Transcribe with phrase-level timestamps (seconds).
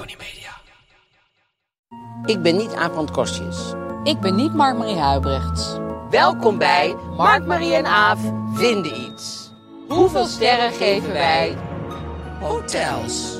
[0.00, 0.60] Tony Media.
[2.24, 3.72] Ik ben niet Aaf Kostjes.
[4.04, 5.76] Ik ben niet Mark-Marie Huibrechts.
[6.10, 8.20] Welkom bij Mark, Marie en Aaf
[8.54, 9.50] vinden iets.
[9.88, 11.56] Hoeveel sterren geven wij?
[12.40, 13.38] Hotels.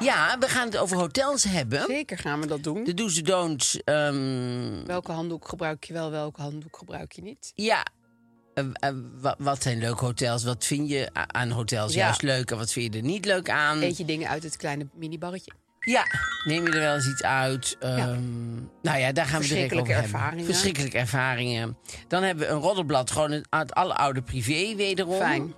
[0.00, 1.84] Ja, we gaan het over hotels hebben.
[1.86, 2.84] Zeker gaan we dat doen.
[2.84, 3.82] De do's en don'ts.
[3.84, 7.52] ehm, Welke handdoek gebruik je wel, welke handdoek gebruik je niet?
[7.54, 7.84] ja,
[9.38, 10.44] wat zijn leuke hotels?
[10.44, 12.04] Wat vind je aan hotels Ja.
[12.04, 13.82] juist leuk en wat vind je er niet leuk aan?
[13.82, 15.52] Eet je dingen uit het kleine minibarretje?
[15.80, 16.04] Ja,
[16.44, 17.76] neem je er wel eens iets uit?
[17.80, 20.10] Ehm, Nou ja, daar gaan we direct over Verschrikkelijke hebben.
[20.12, 20.44] ervaringen.
[20.44, 21.76] Verschrikkelijke ervaringen.
[22.08, 25.18] Dan hebben we een roddelblad, gewoon het het alleroude privé wederom.
[25.20, 25.54] Fijn.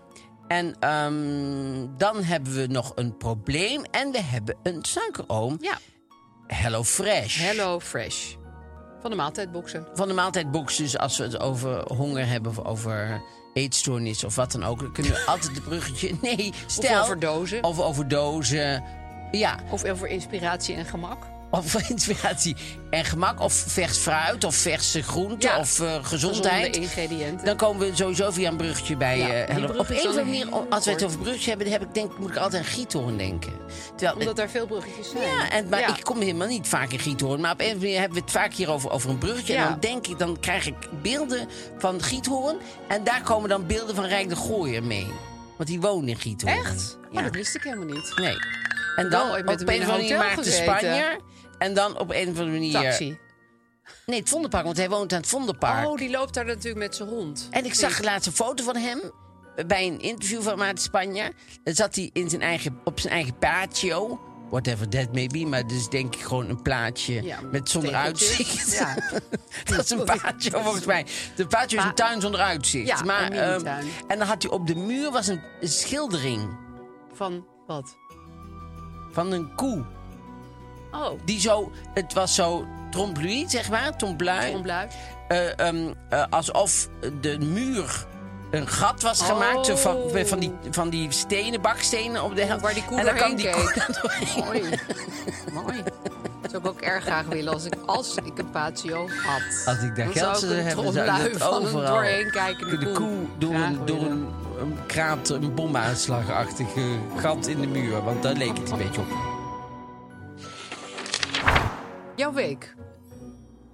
[0.48, 3.82] En ehm, dan hebben we nog een probleem.
[3.90, 5.58] En we hebben een suikeroom.
[5.60, 5.78] Ja.
[6.46, 7.38] Hello Fresh.
[7.38, 8.34] Hello Fresh.
[9.02, 9.86] Van de maaltijdboxen.
[9.94, 13.22] Van de maaltijdbox, dus als we het over honger hebben of over
[13.52, 16.14] eetstoornis of wat dan ook, dan kunnen we altijd het bruggetje.
[16.22, 17.02] Nee, stel.
[17.02, 17.64] over dozen.
[17.64, 18.82] Of over dozen.
[19.30, 21.26] Ja, Of over inspiratie en gemak.
[21.54, 22.56] Of inspiratie
[22.90, 23.40] en gemak.
[23.40, 24.44] Of vers fruit.
[24.44, 25.48] Of verse groenten.
[25.50, 26.76] Ja, Of eh, gezondheid.
[26.76, 27.44] ingrediënten.
[27.46, 29.18] Dan komen we sowieso via een bruggetje bij.
[29.18, 31.78] Ja, eh, brug Op een of andere manier, als we het over bruggetjes hebben, dan
[31.78, 33.52] heb ik, denk, moet ik altijd aan Giethoorn denken.
[33.96, 35.22] Terwijl, Omdat daar veel bruggetjes zijn.
[35.28, 35.96] ja, en, maar Ja.
[35.96, 37.40] ik kom helemaal niet vaak in Giethoorn.
[37.40, 39.54] Maar op een of andere manier hebben we het vaak hier over, over een bruggetje.
[39.54, 39.68] En Ja.
[39.68, 41.48] dan denk ik, dan krijg ik beelden
[41.78, 42.56] van Giethoorn.
[42.88, 45.06] En daar komen dan beelden van Rijk de Gooier mee.
[45.56, 46.54] Want die woont in Giethoorn.
[46.56, 46.98] Echt?
[47.10, 47.18] Ja.
[47.18, 48.12] Oh, dat wist ik helemaal niet.
[48.16, 48.36] Nee.
[48.96, 50.52] En dan op een hem in hotel Maarten.
[50.52, 51.20] Spanje.
[51.62, 52.72] En dan op een of andere manier...
[52.72, 53.18] Taxi.
[54.06, 55.88] Nee, het Vondelpark, want hij woont aan het Vondelpark.
[55.88, 57.48] Oh, die loopt daar natuurlijk met zijn hond.
[57.50, 59.00] En ik zag laatst een foto van hem
[59.66, 61.32] bij een interview van Maarten Spanje.
[61.64, 64.20] Dan zat hij in zijn eigen, op zijn eigen patio.
[64.50, 68.28] Whatever that may be, maar dus denk ik gewoon een plaatje Ja, met zonder tegeltjes.
[68.38, 68.72] uitzicht.
[68.78, 68.94] Ja.
[69.76, 71.06] dat is een patio volgens mij.
[71.36, 72.88] De patio is een tuin zonder uitzicht.
[72.88, 73.86] Ja, maar, een mini-tuin.
[74.08, 76.56] en dan had hij op de muur was een, een schildering
[77.12, 77.96] Van wat?
[79.12, 79.84] van een koe.
[80.92, 84.54] Oh, Die zo, het was zo trompe-l'œil, zeg maar, onbluik.
[85.28, 86.88] eh, ehm, eh, alsof
[87.20, 88.06] de muur
[88.50, 89.26] een gat was Oh.
[89.26, 89.80] gemaakt.
[89.80, 92.62] Van, van, die, van die stenen, bakstenen op de helft.
[92.62, 94.36] Waar die koe en dan kwam doorheen die koe keek.
[94.44, 94.62] Mooi.
[95.52, 95.82] Mooi.
[96.42, 99.42] Dat zou ik ook erg graag willen als ik, als ik een patio had.
[99.74, 101.86] Als ik daar Dan geld zou hebben, zou ik dat overal...
[101.86, 104.28] doorheen kijkende de koe koe door, een, door een,
[104.60, 106.80] een kraat, een bomaanslagachtige
[107.16, 108.02] gat in de muur.
[108.04, 109.40] Want daar leek het een beetje op.
[112.22, 112.74] Jouw week.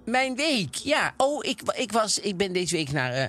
[0.05, 1.15] Mijn week, ja.
[1.17, 3.13] Oh, ik, ik, was, ik ben deze week naar...
[3.13, 3.29] eh,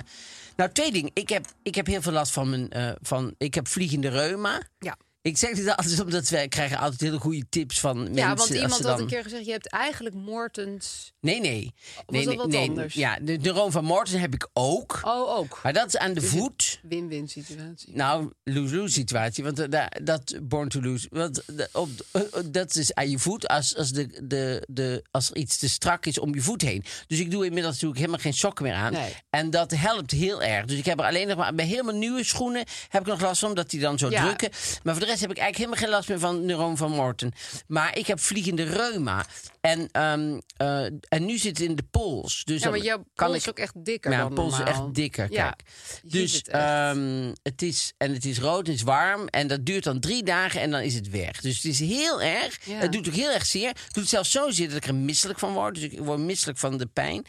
[0.55, 1.11] nou, twee dingen.
[1.13, 2.69] Ik heb, ik heb heel veel last van mijn...
[2.69, 4.61] eh, van, ik heb vliegende reuma.
[4.79, 4.97] Ja.
[5.21, 8.15] Ik zeg dit altijd omdat wij krijgen altijd hele goede tips van mensen.
[8.15, 11.13] Ja, want iemand had een keer gezegd, je hebt eigenlijk Mortens...
[11.21, 11.73] Nee, nee.
[12.07, 12.67] nee, dat nee, wat nee.
[12.69, 12.93] anders?
[12.93, 14.99] Ja, de neuroon van Morten heb ik ook.
[15.03, 15.59] Oh, ook.
[15.63, 16.79] Maar dat is aan de Dus voet.
[16.83, 17.95] Win-win situatie.
[17.95, 19.43] Nou, lose-lose situatie.
[19.43, 21.07] Want eh, daar- dat born to lose.
[21.11, 25.29] Want de- op, eh, dat is aan je voet als, als, de, de, de, als
[25.29, 26.83] er iets te strak is om je voet heen.
[27.07, 28.91] Dus ik doe inmiddels natuurlijk helemaal geen sokken meer aan.
[28.93, 29.13] Nee.
[29.29, 30.65] En dat helpt heel erg.
[30.65, 33.39] Dus ik heb er alleen nog maar bij helemaal nieuwe schoenen heb ik nog last
[33.39, 34.23] van, omdat die dan zo Ja.
[34.25, 34.49] drukken.
[34.83, 37.31] Maar voor de rest heb ik eigenlijk helemaal geen last meer van neuroon van Morten.
[37.67, 39.25] Maar ik heb vliegende reuma.
[39.61, 42.43] En, ehm, eh, en nu zit het in de pols.
[42.43, 44.93] Dus Ja, maar jouw kan pols is ook echt dikker ja, mijn pols is echt
[44.93, 45.31] dikker.
[45.31, 45.61] Ja, Kijk.
[46.03, 49.65] je Dus het ehm, het is en het is rood, het is warm en dat
[49.65, 51.41] duurt dan drie dagen en dan is het weg.
[51.41, 52.65] Dus het is heel erg.
[52.65, 52.77] Ja.
[52.77, 53.67] Het doet ook heel erg zeer.
[53.67, 55.75] Het doet zelfs zo zeer dat ik er misselijk van word.
[55.75, 57.25] Dus ik word misselijk van de pijn.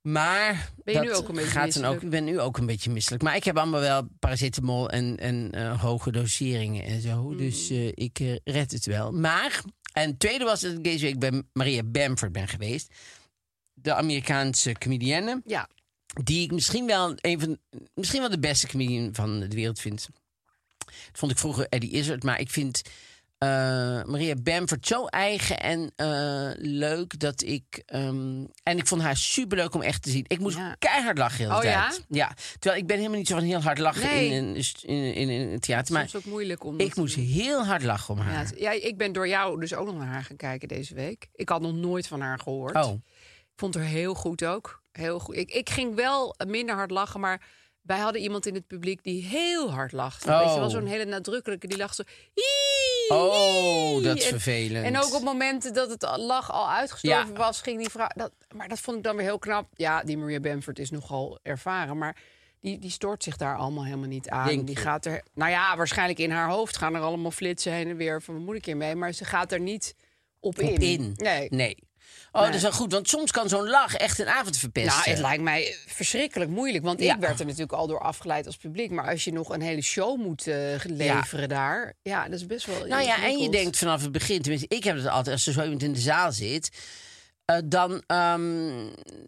[0.00, 1.90] Maar Ben je dat nu ook een beetje gaat dan ook.
[1.90, 2.02] misselijk?
[2.02, 3.22] Ik ben nu ook een beetje misselijk.
[3.22, 7.22] Maar ik heb allemaal wel paracetamol en, en eh, hoge doseringen en zo.
[7.22, 7.36] Mm.
[7.36, 9.12] Dus eh, ik eh, red het wel.
[9.12, 9.62] Maar,
[9.92, 12.94] en het tweede was dat ik deze week bij Maria Bamford ben geweest.
[13.72, 15.42] De Amerikaanse comedienne.
[15.44, 15.68] Ja,
[16.22, 17.58] die ik misschien wel een van,
[17.94, 20.08] misschien wel de beste comedian van de wereld vind.
[20.78, 22.82] Dat vond ik vroeger Eddie Izzard, maar ik vind
[23.40, 23.48] eh,
[24.04, 27.82] Maria Bamford zo eigen en eh, leuk dat ik.
[27.86, 30.24] ehm, en ik vond haar superleuk om echt te zien.
[30.28, 30.76] Ik moest Ja.
[30.78, 32.04] keihard lachen de hele Oh, tijd.
[32.08, 32.34] ja?
[32.58, 34.30] Terwijl ik ben helemaal niet zo van heel hard lachen Nee.
[34.30, 35.92] in, een, in, in, in een theater.
[35.94, 36.78] Maar Soms ook moeilijk om.
[36.80, 38.44] ik moest heel hard lachen om Ja, haar.
[38.46, 41.28] het- ja, ik ben door jou dus ook nog naar haar gaan kijken deze week.
[41.34, 42.74] Ik had nog nooit van haar gehoord.
[42.76, 42.92] Oh,
[43.40, 44.82] Ik vond haar heel goed ook.
[44.92, 45.36] Heel goed.
[45.36, 47.42] Ik, ik ging wel minder hard lachen, maar
[47.82, 50.28] wij hadden iemand in het publiek die heel hard lachte.
[50.28, 50.70] Weet je wel, Oh.
[50.70, 52.02] zo'n hele nadrukkelijke, die lacht zo...
[53.08, 54.84] Oh, dat is En- vervelend.
[54.84, 57.38] En ook op momenten dat het lach al uitgestorven Ja.
[57.38, 58.08] was, ging die vrouw...
[58.14, 59.68] Dat, maar dat vond ik dan weer heel knap.
[59.74, 62.16] Ja, die Maria Bamford is nogal ervaren, maar...
[62.60, 64.46] Die, die stoort zich daar allemaal helemaal niet aan.
[64.46, 64.82] Denk die je?
[64.82, 68.22] gaat er, nou ja, waarschijnlijk in haar hoofd gaan er allemaal flitsen heen en weer
[68.22, 69.94] van wat moet ik hiermee, maar ze gaat er niet
[70.40, 70.68] op in.
[70.72, 71.12] op in.
[71.16, 71.48] Nee.
[71.50, 71.76] nee.
[72.32, 74.92] Oh, dat is wel goed, want soms kan zo'n lach echt een avond verpesten.
[74.98, 76.84] Nou, het lijkt mij verschrikkelijk moeilijk.
[76.84, 77.14] Want Ja.
[77.14, 78.90] ik werd er natuurlijk al door afgeleid als publiek.
[78.90, 81.94] Maar als je nog een hele show moet eh, leveren daar...
[82.02, 84.84] Ja, dat is best wel Nou ja, en je denkt vanaf het begin, tenminste, ik
[84.84, 86.70] heb het altijd, als er zo iemand in de zaal zit,
[87.50, 88.70] eh, dan, ehm,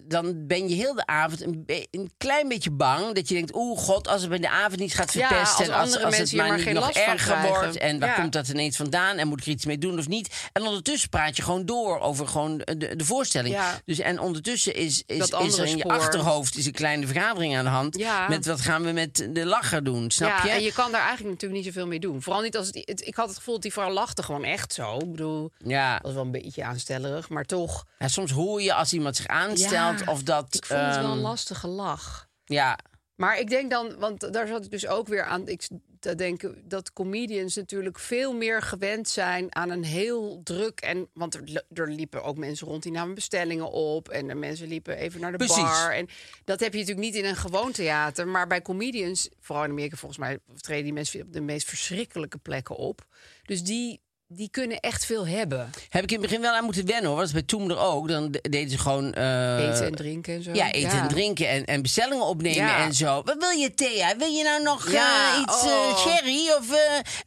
[0.09, 3.15] dan ben je heel de avond een, een klein beetje bang.
[3.15, 5.59] Dat je denkt, oeh god, als het bij de avond niet gaat Ja, verpesten.
[5.59, 7.77] als en als, als mensen het maar, niet nog erger wordt.
[7.77, 8.15] En waar Ja.
[8.15, 9.17] komt dat ineens vandaan?
[9.17, 10.49] En moet ik er iets mee doen of niet?
[10.53, 13.55] En ondertussen praat je gewoon door over gewoon de, de voorstelling.
[13.55, 13.81] Ja.
[13.85, 15.93] Dus, en ondertussen is, is, is er in je spoor.
[15.93, 18.05] achterhoofd is een kleine vergadering aan de hand.
[18.29, 20.51] Met wat gaan we met de lacher doen, snap ja, je?
[20.51, 22.23] en je kan daar eigenlijk natuurlijk niet zoveel mee doen.
[22.23, 24.73] Vooral niet als het, het- Ik had het gevoel dat die vrouw lachte gewoon echt
[24.73, 24.97] zo.
[24.97, 25.93] Ik bedoel, Ja.
[25.93, 27.85] dat was wel een beetje aanstellerig, maar toch.
[28.13, 30.55] Soms hoor je als iemand zich aanstelt Ja, of dat.
[30.55, 32.29] Ik vond het wel een ehm, lastige lach.
[32.45, 32.79] Ja,
[33.15, 35.69] Maar ik denk dan, want daar zat ik dus ook weer aan ik,
[36.03, 41.35] te denken dat comedians natuurlijk veel meer gewend zijn aan een heel druk en want
[41.35, 45.21] er, er liepen ook mensen rond die namen bestellingen op en de mensen liepen even
[45.21, 45.57] naar de Precies.
[45.57, 46.09] bar en
[46.45, 49.97] dat heb je natuurlijk niet in een gewoon theater, maar bij comedians, vooral in Amerika
[49.97, 53.07] volgens mij treden die mensen op de meest verschrikkelijke plekken op,
[53.43, 54.01] dus die
[54.35, 57.17] die kunnen echt veel hebben, heb ik in het begin wel aan moeten wennen hoor.
[57.19, 58.09] Dat is bij Toemler ook.
[58.09, 59.13] Dan de- deden ze gewoon.
[59.15, 60.53] eh, eten en drinken en zo.
[60.53, 62.85] Ja, eten en drinken en, en bestellingen opnemen Ja.
[62.85, 63.23] en zo.
[63.25, 64.17] Wat wil je, Thea?
[64.17, 65.91] Wil je nou nog Ja, eh, iets oh.
[65.91, 66.51] eh, sherry?
[66.59, 66.67] Of,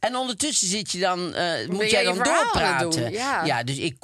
[0.00, 1.20] en ondertussen zit je dan,
[1.68, 3.10] moet jij dan doorpraten.
[3.12, 3.62] ja.
[3.62, 3.96] dus ik,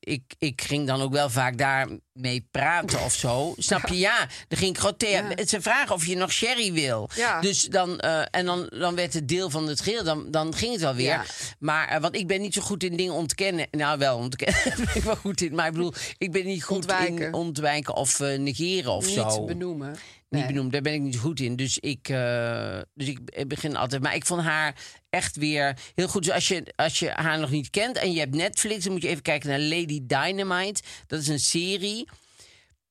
[0.00, 3.54] ik, ik ging dan ook wel vaak daarmee praten of zo.
[3.58, 3.98] Snap je?
[3.98, 4.18] Ja,
[4.48, 5.24] dan ging ik gewoon Thea.
[5.46, 7.08] Ze vragen of je nog sherry wil.
[7.14, 7.40] Ja.
[7.40, 10.04] Dus dan, en dan, dan werd het deel van het geheel.
[10.04, 11.26] Dan, dan ging het wel weer.
[11.58, 13.66] Maar, want ik ben niet zo goed in dingen ontkennen.
[13.70, 15.54] Nou, wel ontkennen ben ik wel goed in.
[15.54, 17.94] Maar ik bedoel, ik ben niet goed in Ontwijken.
[17.94, 19.44] of eh, negeren of niet zo.
[19.44, 19.90] benoemen.
[19.90, 20.46] Niet Nee.
[20.46, 21.56] benoemd, daar ben ik niet goed in.
[21.56, 24.02] Dus ik, eh, dus ik begin altijd.
[24.02, 24.74] Maar ik vond haar
[25.10, 26.24] echt weer heel goed.
[26.24, 29.02] Dus als je, als je haar nog niet kent en je hebt Netflix, dan moet
[29.02, 30.82] je even kijken naar Lady Dynamite.
[31.06, 32.08] Dat is een serie.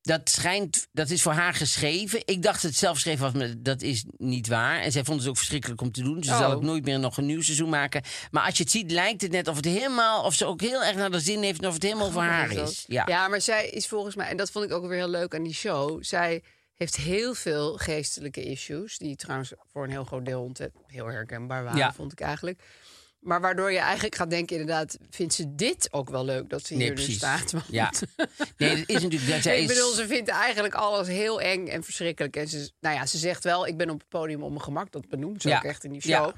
[0.09, 2.21] Dat schijnt, dat is voor haar geschreven.
[2.25, 4.79] Ik dacht dat het zelf geschreven was, maar dat is niet waar.
[4.81, 6.23] En zij vond het ook verschrikkelijk om te doen.
[6.23, 6.37] Ze Oh.
[6.37, 8.01] zal ook nooit meer nog een nieuw seizoen maken.
[8.31, 10.83] Maar als je het ziet, lijkt het net of het helemaal, of ze ook heel
[10.83, 12.83] erg naar de zin heeft en of het helemaal voor haar is.
[12.87, 13.03] Ja.
[13.07, 15.43] ja, maar zij is volgens mij, en dat vond ik ook weer heel leuk aan
[15.43, 16.03] die show.
[16.03, 20.51] Zij heeft heel veel geestelijke issues, die trouwens voor een heel groot deel
[20.87, 21.93] heel herkenbaar waren, Ja.
[21.93, 22.61] vond ik eigenlijk.
[23.19, 26.73] Maar waardoor je eigenlijk gaat denken, inderdaad, vindt ze dit ook wel leuk dat ze
[26.73, 27.51] hier nu staat?
[27.51, 27.91] Want- Ja.
[28.57, 29.27] Nee, dat is natuurlijk.
[29.31, 32.35] Dat zij ik is, bedoel, ze vindt eigenlijk alles heel eng en verschrikkelijk.
[32.35, 34.91] En ze, nou ja, ze zegt wel, ik ben op het podium op mijn gemak.
[34.91, 35.57] Dat benoemt ze Ja.
[35.57, 36.11] ook echt in die show.
[36.11, 36.33] Ja.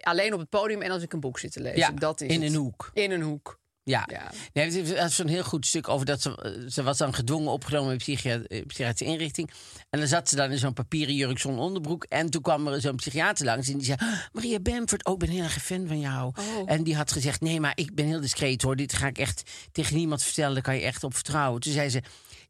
[0.00, 1.78] Alleen op het podium en als ik een boek zit te lezen.
[1.78, 2.52] Ja, dat is in het.
[2.52, 2.90] een hoek.
[2.94, 3.58] In een hoek.
[3.90, 4.08] Ja.
[4.10, 4.30] Ja.
[4.52, 4.74] Nee, het
[5.08, 7.98] is- zo'n heel goed stuk over dat ze, eh, ze was dan gedwongen opgenomen in
[7.98, 9.50] psychia- eh, psychiatrische inrichting.
[9.90, 12.04] En dan zat ze dan in zo'n papieren jurk zonder onderbroek.
[12.04, 15.18] En toen kwam er zo'n psychiater langs en die zei: "Ah, Maria Bamford, oh, ik
[15.18, 16.32] ben heel erg een fan van jou.
[16.38, 16.62] Oh.
[16.66, 18.76] En die had gezegd: Nee, maar ik ben heel discreet hoor.
[18.76, 19.42] Dit ga ik echt
[19.72, 20.54] tegen niemand vertellen.
[20.54, 21.60] Daar kan je echt op vertrouwen.
[21.60, 22.02] Toen zei ze.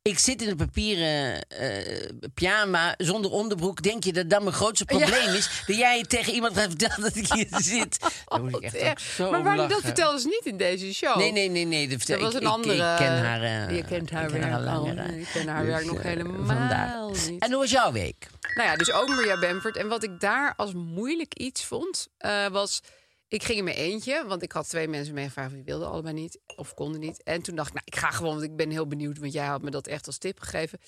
[0.02, 3.82] Ik zit in een papieren eh, pyjama zonder onderbroek.
[3.82, 5.62] Denk je dat dat mijn grootste probleem is?
[5.66, 7.98] Dat jij tegen iemand gaat vertellen dat ik hier zit?
[8.26, 11.16] Dan moet ik echt ook zo maar waarom dat vertelde ze niet in deze show?
[11.16, 11.88] Nee, nee, nee, nee.
[11.88, 12.90] Dat, vertel- Dat was ik, een ik- andere.
[12.92, 13.42] Ik, ken haar.
[13.68, 14.86] eh, je kent haar ken werk haar al.
[14.86, 16.96] Ik ken haar dus, werk nog eh, helemaal vandaar.
[17.30, 17.42] niet.
[17.42, 18.26] En hoe was jouw week?
[18.54, 19.76] Nou ja, dus ook Maria Bamford.
[19.76, 22.80] En wat ik daar als moeilijk iets vond, eh, was...
[23.30, 25.54] Ik ging in mijn eentje, want ik had twee mensen meegevraagd...
[25.54, 27.22] die wilden allebei niet of konden niet.
[27.22, 29.18] En toen dacht ik, nou, ik ga gewoon, want ik ben heel benieuwd...
[29.18, 30.78] want jij had me dat echt als tip gegeven.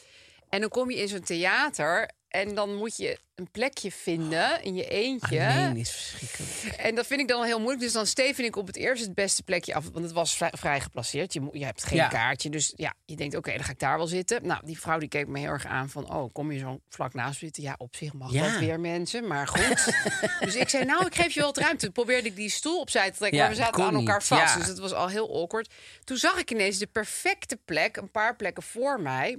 [0.49, 2.11] En dan kom je in zo'n theater...
[2.33, 5.47] en dan moet je een plekje vinden in je eentje.
[5.47, 6.77] Alleen is verschrikkelijk.
[6.81, 7.81] En dat vind ik dan heel moeilijk.
[7.83, 9.85] Dus dan steven ik op het eerst het beste plekje af.
[9.93, 11.33] Want het was vrij, vrij geplaceerd.
[11.33, 12.09] Je, je hebt geen Ja.
[12.09, 12.51] kaartje.
[12.51, 14.47] Dus ja, je denkt, oké, dan ga ik daar wel zitten.
[14.47, 16.15] Nou, die vrouw die keek me heel erg aan van...
[16.15, 17.63] oh, kom je zo vlak naast zitten?
[17.63, 18.51] Ja, op zich mag Ja.
[18.51, 19.27] dat weer, mensen.
[19.27, 19.95] Maar goed.
[20.45, 21.85] dus ik zei, nou, ik geef je wel wat ruimte.
[21.85, 23.39] Toen probeerde ik die stoel opzij te trekken.
[23.39, 24.27] Ja, maar we zaten aan elkaar niet.
[24.27, 24.57] vast.
[24.59, 25.73] Dus het was al heel awkward.
[26.05, 27.97] Toen zag ik ineens de perfecte plek.
[27.97, 29.39] Een paar plekken voor mij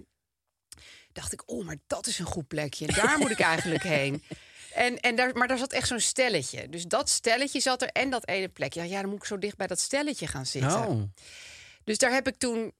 [1.13, 2.87] dacht ik, oh, maar dat is een goed plekje.
[2.87, 4.23] Daar moet ik eigenlijk heen.
[4.73, 6.69] En, en daar, maar daar zat echt zo'n stelletje.
[6.69, 8.81] Dus dat stelletje zat er en dat ene plekje.
[8.81, 10.87] Ja, ja, dan moet ik zo dicht bij dat stelletje gaan zitten.
[10.87, 11.01] Oh,
[11.83, 12.73] Dus daar heb ik toen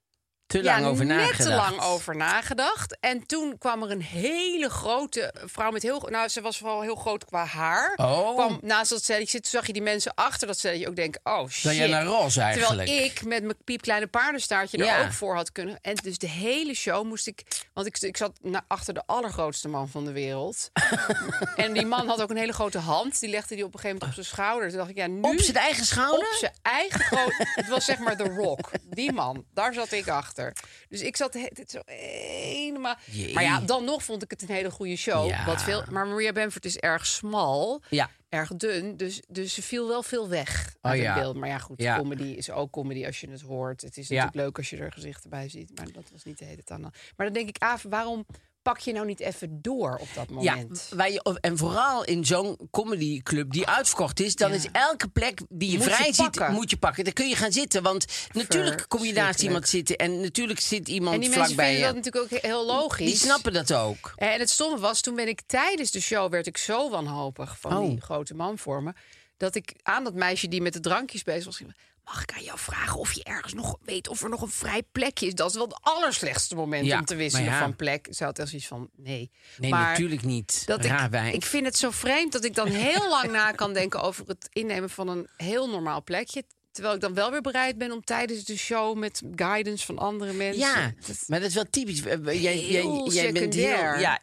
[0.54, 1.44] te lang ja, over net nagedacht.
[1.44, 2.98] te lang over nagedacht.
[3.00, 6.08] En toen kwam er een hele grote vrouw met heel...
[6.10, 7.94] Nou, ze was vooral heel groot qua haar.
[7.96, 8.34] Oh.
[8.34, 9.52] Kwam naast dat stelletje zitten.
[9.52, 11.22] Zag je die mensen achter dat stelletje ook denken...
[11.24, 11.72] Oh, shit.
[11.72, 12.88] Eigenlijk.
[12.88, 15.06] Terwijl ik met mijn piepkleine paardenstaartje er Ja.
[15.06, 15.78] ook voor had kunnen.
[15.82, 17.44] En dus de hele show moest ik...
[17.74, 20.72] Want ik, ik zat na, achter de allergrootste man van de wereld.
[21.56, 23.20] en die man had ook een hele grote hand.
[23.20, 24.70] Die legde die op een gegeven moment op zijn schouder.
[24.70, 25.22] Toen dacht ik, ja, nu...
[25.22, 26.28] Op zijn eigen schouder?
[26.32, 27.34] Op zijn eigen groot.
[27.38, 28.72] Het was zeg maar The Rock.
[28.84, 29.46] Die man.
[29.54, 30.43] Daar zat ik achter.
[30.90, 32.96] Dus ik zat he- dit zo helemaal.
[33.12, 33.34] Jee.
[33.34, 35.28] Maar ja, dan nog vond ik het een hele goede show.
[35.30, 35.46] Ja.
[35.46, 37.82] Wat veel, maar Maria Bamford is erg smal.
[37.90, 38.10] Ja.
[38.30, 38.98] Erg dun.
[38.98, 41.14] Dus, dus ze viel wel veel weg uit Oh het ja.
[41.14, 41.36] beeld.
[41.36, 41.82] Maar ja, goed.
[41.82, 41.98] Ja.
[41.98, 43.82] Comedy is ook comedy als je het hoort.
[43.82, 45.72] Het is natuurlijk leuk als je er gezichten bij ziet.
[45.76, 46.80] Maar dat was niet de hele tijd.
[46.82, 46.92] Maar
[47.26, 48.26] dan denk ik, Aaf, waarom
[48.64, 50.90] pak je nou niet even door op dat Ja, moment?
[50.96, 54.56] waar je, of- en vooral in zo'n comedyclub die uitverkocht is, dan Ja.
[54.56, 57.04] is elke plek die je Moet je vrij ziet, moet je pakken.
[57.04, 60.88] Dan kun je gaan zitten, want natuurlijk kom je naast iemand zitten en natuurlijk zit
[60.88, 61.94] iemand En die mensen vlakbij vinden je.
[61.94, 63.06] dat natuurlijk ook heel logisch.
[63.06, 64.14] Die snappen dat ook.
[64.16, 67.78] En het stomme was, toen ben ik tijdens de show werd ik zo wanhopig van
[67.78, 67.90] Oh.
[67.90, 68.94] die grote man voor me.
[69.38, 71.62] Dat ik aan dat meisje die met de drankjes bezig was.
[72.06, 74.84] Mag ik aan jou vragen of je ergens nog weet of er nog een vrij
[74.92, 75.34] plekje is?
[75.36, 77.60] Dat is wel het allerslechtste moment Ja, om te wisselen ja.
[77.60, 78.08] van plek.
[78.12, 79.32] Ze had echt zoiets van nee.
[79.58, 80.64] Nee, Maar natuurlijk niet.
[80.66, 83.74] Dat Raar ik, ik vind het zo vreemd dat ik dan heel lang na kan
[83.74, 86.44] denken over het innemen van een heel normaal plekje.
[86.74, 90.34] Terwijl ik dan wel weer bereid ben om tijdens de show met guidance van andere
[90.34, 90.60] mensen.
[90.62, 92.00] ja, Dat- maar dat is wel typisch.
[92.00, 93.74] Jij, jij, Heel jij bent heel...
[93.74, 94.00] secundair.
[94.00, 94.20] Ja,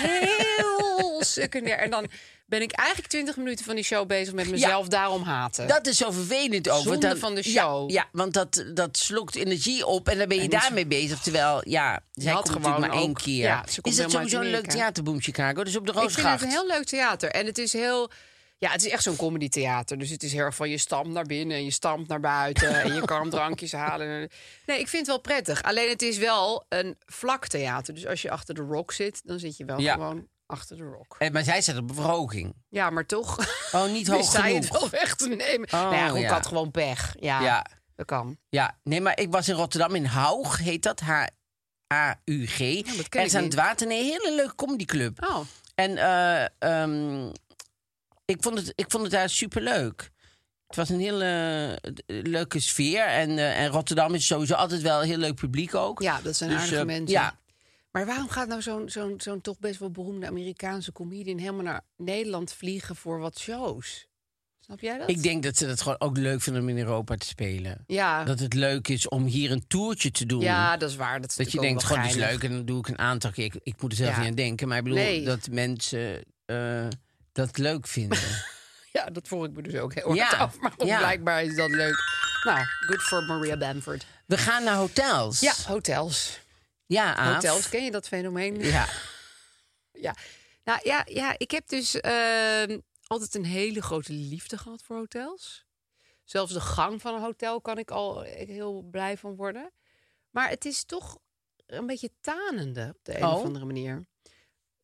[0.00, 1.78] heel secundair.
[1.78, 2.06] En dan
[2.46, 5.68] ben ik eigenlijk 20 minuten van die show bezig met mezelf daarom haten.
[5.68, 6.82] dat is zo vervelend ook.
[6.82, 7.90] Zonde van de show.
[7.90, 11.20] Ja, want dat, dat slokt energie op en dan ben je En daarmee bezig.
[11.20, 13.42] Terwijl, ja, zij had komt gewoon maar één keer.
[13.42, 15.64] ja, is dat sowieso een leuk theaterboom Chicago?
[15.64, 16.40] Dus op de ik vind Roosgracht.
[16.40, 17.30] het een heel leuk theater.
[17.30, 18.10] En het is heel...
[18.58, 19.98] Ja, het is echt zo'n comedy theater.
[19.98, 22.82] Dus het is heel erg van je stampt naar binnen en je stampt naar buiten.
[22.82, 24.08] en je kan drankjes halen.
[24.66, 25.62] Nee, ik vind het wel prettig.
[25.62, 27.94] Alleen het is wel een vlak theater.
[27.94, 29.92] Dus als je achter de rock zit, dan zit je wel Ja.
[29.92, 31.16] gewoon achter de rock.
[31.18, 32.54] Eh, Maar zij staat op verhoging.
[32.68, 33.38] Ja, maar toch
[33.72, 34.80] Oh, niet hoog zij het genoeg.
[34.80, 35.66] wel weg te nemen.
[35.72, 36.32] Oh, nou ja, goed, ik ja.
[36.32, 37.14] had gewoon pech.
[37.20, 37.66] Ja, Ja.
[37.96, 38.36] dat kan.
[38.48, 41.00] Ja, nee, maar ik was in Rotterdam in Haug, heet dat.
[41.00, 42.58] H-A-U-G.
[42.96, 43.86] dat ken en is aan het water.
[43.86, 45.24] Een hele leuke comedyclub.
[45.28, 45.40] Oh,
[45.74, 47.30] En eh, ehm,
[48.26, 50.10] ik, vond het, ik vond het daar superleuk.
[50.66, 51.24] Het was een hele
[51.86, 53.04] eh, leuke sfeer.
[53.06, 56.02] En, eh, en Rotterdam is sowieso altijd wel een heel leuk publiek ook.
[56.02, 57.06] ja, dat zijn Dus, aardige eh, mensen.
[57.08, 57.38] Ja,
[57.90, 61.80] Maar waarom gaat nou zo'n zo'n zo'n toch best wel beroemde Amerikaanse comedian helemaal naar
[61.96, 64.06] Nederland vliegen voor wat shows?
[64.60, 65.08] Snap jij dat?
[65.10, 67.84] ik denk dat ze dat gewoon ook leuk vinden om in Europa te spelen.
[67.86, 68.24] ja.
[68.24, 70.40] Dat het leuk is om hier een toertje te doen.
[70.40, 71.20] ja, dat is waar.
[71.20, 73.30] Dat, is Dat je denkt, gewoon dat is leuk en dan doe ik een aantal
[73.30, 73.44] keer.
[73.44, 74.18] Ik, ik moet er zelf Ja.
[74.20, 75.24] niet aan denken, maar ik bedoel Nee.
[75.24, 76.24] dat mensen
[77.36, 78.18] dat leuk vinden.
[78.92, 80.24] Ja, dat vroeg ik me dus ook heel Ja.
[80.26, 80.58] hard af.
[80.60, 80.98] Maar Ja.
[80.98, 81.96] blijkbaar is dat leuk.
[82.44, 84.06] Nou, good for Maria Bamford.
[84.26, 85.40] We gaan naar hotels.
[85.40, 86.40] Ja, hotels.
[86.86, 87.34] ja Aaf.
[87.34, 88.60] Hotels, ken je dat fenomeen?
[88.60, 88.88] Ja.
[89.92, 90.14] Ja,
[90.64, 95.64] nou ja, ja ik heb dus ehm, altijd een hele grote liefde gehad voor hotels.
[96.24, 99.72] Zelfs de gang van een hotel kan ik al heel blij van worden.
[100.30, 101.18] Maar het is toch
[101.66, 103.34] een beetje tanende op de een Oh.
[103.34, 104.06] of andere manier.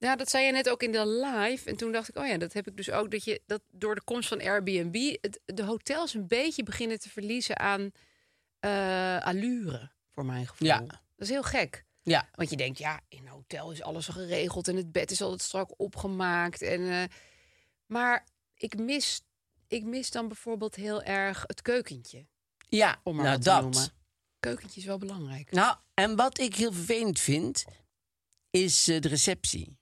[0.03, 1.71] Ja, dat zei je net ook in de live.
[1.71, 3.11] En toen dacht ik, oh ja, dat heb ik dus ook.
[3.11, 7.09] Dat je dat door de komst van Airbnb het, de hotels een beetje beginnen te
[7.09, 7.91] verliezen aan
[8.59, 10.69] eh, allure, voor mijn gevoel.
[10.69, 10.79] Ja.
[10.81, 11.85] Dat is heel gek.
[12.03, 12.29] Ja.
[12.35, 15.23] Want je denkt, ja, in een hotel is alles al geregeld en het bed is
[15.23, 16.63] altijd strak opgemaakt.
[16.63, 17.05] En, eh,
[17.87, 19.23] maar ik mis,
[19.69, 22.27] ik mis dan bijvoorbeeld heel erg het keukentje,
[22.69, 23.63] Ja, om maar nou te dat.
[23.63, 23.93] noemen.
[24.41, 25.51] Keukentje is wel belangrijk.
[25.51, 27.65] Nou, en wat ik heel vervelend vind,
[28.51, 29.81] is eh, de receptie.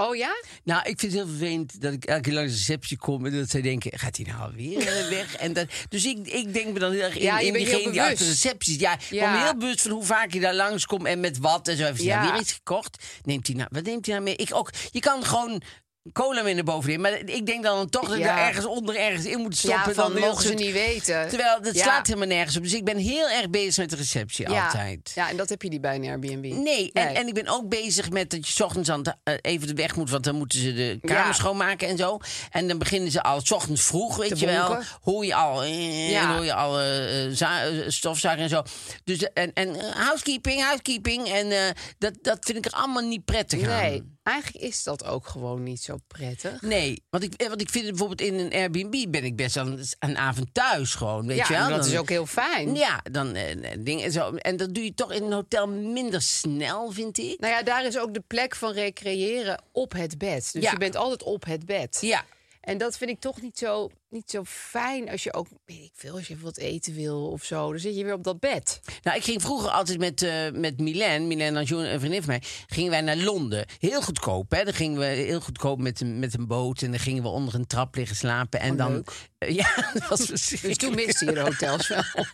[0.00, 0.42] Oh ja?
[0.64, 3.32] Nou, ik vind het heel vervelend dat ik elke keer langs de receptie kom en
[3.36, 5.36] dat zij denken, gaat hij nou alweer eh, weg?
[5.36, 7.64] En dat, dus ik, ik denk me dan heel erg in, Ja, je in bent
[7.64, 8.42] heel diegene die achter de bewust.
[8.44, 8.80] receptie zit.
[8.80, 9.32] Ja, ik Ja.
[9.32, 11.84] ben heel bewust van hoe vaak je daar langskomt en met wat en zo.
[11.84, 12.20] Heeft hij Ja.
[12.20, 13.04] nou weer iets gekocht?
[13.24, 14.36] Neemt hij nou, wat neemt hij nou mee?
[14.36, 15.62] Ik ook, je kan gewoon
[16.12, 18.24] cola mee naar boven nemen, maar ik denk dan toch dat Ja.
[18.26, 19.88] daar ergens onder ergens in moet stoppen.
[19.88, 21.28] Ja, van dan mogen ze niet weten.
[21.28, 21.82] Terwijl dat Ja.
[21.82, 22.62] slaat helemaal nergens op.
[22.62, 24.64] Dus ik ben heel erg bezig met de receptie ja.
[24.64, 25.12] altijd.
[25.14, 26.44] Ja, en dat heb je niet bij een Airbnb.
[26.52, 29.34] Nee, en, en ik ben ook bezig met dat je 's ochtends aan het, eh,
[29.40, 32.18] even de weg moet, want dan moeten ze de kamer schoonmaken en zo.
[32.50, 34.78] En dan beginnen ze al 's ochtends vroeg, weet Te je wel.
[35.02, 38.62] Hoor je al, eh, hoor je al eh, eh, stofzuigen en zo.
[39.04, 41.28] Dus de- en, en housekeeping, housekeeping.
[41.28, 44.16] En dat, dat vind ik er allemaal niet prettig aan.
[44.28, 46.62] Eigenlijk is dat ook gewoon niet zo prettig.
[46.62, 49.66] Nee, want ik, eh, want ik vind bijvoorbeeld in een Airbnb ben ik best wel
[49.66, 51.62] een, een avond thuis gewoon, weet ja, je wel.
[51.64, 52.74] en dat Dan- is ook heel fijn.
[52.74, 54.34] Ja, dan eh, dingen zo.
[54.34, 57.40] En dat doe je toch in een hotel minder snel, vind ik.
[57.40, 60.52] Nou ja, daar is ook de plek van recreëren op het bed.
[60.52, 60.70] Dus Ja.
[60.70, 61.98] je bent altijd op het bed.
[62.00, 62.24] Ja,
[62.60, 65.92] En dat vind ik toch niet zo, niet zo fijn als je ook, weet ik
[65.94, 67.70] veel, als je even wat eten wil of zo.
[67.70, 68.80] Dan zit je weer op dat bed.
[69.02, 72.42] Nou, ik ging vroeger altijd met, eh met Milan, Milan Anjoun, een vriendin van mij,
[72.66, 73.66] gingen wij naar Londen.
[73.78, 74.64] Heel goedkoop, hè.
[74.64, 77.54] Dan gingen we heel goedkoop met een, met een boot en dan gingen we onder
[77.54, 78.60] een trap liggen slapen.
[78.60, 79.04] En Oh, dan...
[79.38, 80.78] Eh, ja, dat was Dus verschrikkelijk.
[80.78, 82.02] toen miste je de hotels wel.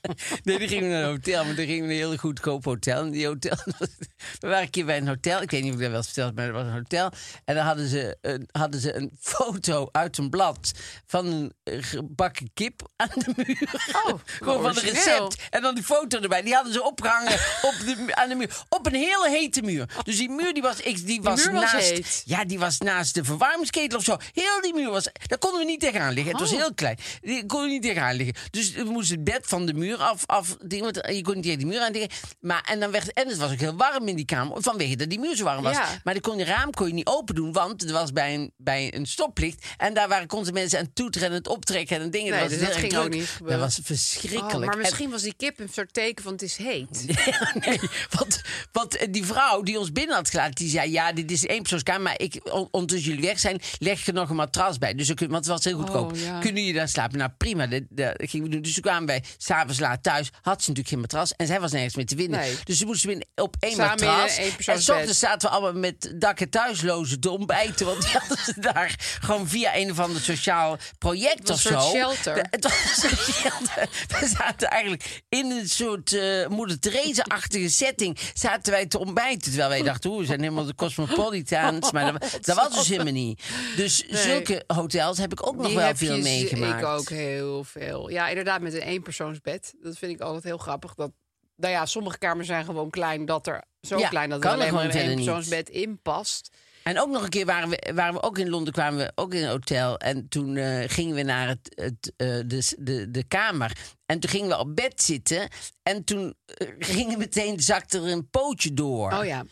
[0.45, 2.65] Nee, die gingen we naar een hotel, maar toen gingen we naar een heel goedkoop
[2.65, 3.03] hotel.
[3.05, 3.57] En die hotel,
[4.41, 6.07] we waren een keer bij een hotel, ik weet niet of ik dat wel eens
[6.07, 7.11] verteld maar er was een hotel.
[7.45, 10.73] En dan hadden ze een, hadden ze een foto uit een blad
[11.07, 13.69] van een gebakken kip aan de muur.
[13.93, 15.29] Oh, Gewoon van een origineel.
[15.29, 15.37] recept.
[15.51, 16.43] En dan die foto erbij.
[16.43, 18.65] Die hadden ze opgehangen op de, aan de muur.
[18.69, 19.89] Op een hele hete muur.
[20.03, 21.73] Dus die muur die was, ik, die was naast.
[21.91, 22.23] heet.
[22.25, 24.17] Ja, die was naast de verwarmingsketel of zo.
[24.33, 25.09] Heel die muur was.
[25.27, 26.33] Daar konden we niet tegenaan liggen.
[26.33, 26.59] Het was Oh.
[26.59, 26.99] heel klein.
[27.21, 28.35] Die konden we niet tegenaan liggen.
[28.51, 30.23] Dus we moesten het bed van de muur af.
[30.27, 32.11] af die, je kon niet tegen die muur aan liggen.
[32.41, 34.63] Maar, en, dan werd, en het was ook heel warm in die kamer.
[34.63, 35.77] Vanwege dat die muur zo warm was.
[35.77, 35.89] Ja.
[36.05, 37.53] Maar die kon, die raam kon je niet open doen.
[37.53, 39.67] Want het was bij een, bij een stoplicht.
[39.77, 42.31] En daar waren constant mensen aan het toeteren en het optrekken en dingen.
[42.31, 43.59] Nee, was dus dat erg ging ook niet gebeuren.
[43.61, 44.55] Dat was verschrikkelijk.
[44.55, 47.07] Oh, maar En- misschien was die kip een soort teken van het is heet.
[47.67, 47.81] nee,
[48.11, 48.41] want,
[48.73, 51.49] want eh, die vrouw die ons binnen had gelaten, die zei: Ja, dit is een
[51.49, 54.95] éénpersoonskamer, maar ik, on- ondertussen jullie weg zijn, leg je nog een matras bij.
[54.95, 56.13] Dus want het was heel goedkoop.
[56.13, 56.39] Oh, ja.
[56.41, 57.19] Kunnen jullie daar slapen?
[57.19, 57.67] Nou, prima.
[57.67, 58.63] Dat, dat gingen we doen.
[58.63, 61.73] Dus toen kwamen wij s'avonds laat thuis, had ze natuurlijk geen matras en zij was
[61.73, 62.41] nergens meer te vinden.
[62.41, 62.55] Nee.
[62.65, 64.37] Dus ze moesten binnen op één Samen matras.
[64.37, 64.85] en eenpersoonsbed.
[64.85, 68.55] s ochtends zaten we allemaal met dak- en thuislozen te ontbijten, want die hadden ze
[68.61, 72.35] daar gewoon via een of ander sociaal project was of een shelter.
[72.35, 73.89] De- het was een shelter.
[74.21, 78.19] We zaten eigenlijk in een soort eh Moeder Teresa-achtige setting.
[78.35, 79.43] Zaten wij te ontbijten.
[79.43, 81.93] Terwijl wij dachten, oeh, we zijn helemaal de cosmopolitans.
[81.93, 83.43] Maar dat, dat was dus helemaal niet.
[83.77, 84.23] Dus Nee.
[84.23, 86.81] zulke hotels heb ik ook nog Die wel veel meegemaakt.
[86.81, 88.09] Ik ook heel veel.
[88.11, 89.75] Ja, inderdaad, met een eenpersoonsbed.
[89.83, 90.95] Dat vind ik altijd heel grappig.
[90.95, 91.11] Dat,
[91.57, 94.75] nou ja, sommige kamers zijn gewoon klein dat er zo Ja, klein dat er alleen
[94.75, 96.49] maar een eenpersoonsbed in past.
[96.85, 99.35] En ook nog een keer waren we, waren we ook in Londen, kwamen we ook
[99.35, 99.99] in een hotel.
[99.99, 103.73] En toen eh, gingen we naar het, het, eh, de, de, de kamer.
[104.07, 105.49] En toen gingen we op bed zitten.
[105.83, 109.13] En toen eh, ging meteen, zakte er een pootje door.
[109.13, 109.45] Oh ja.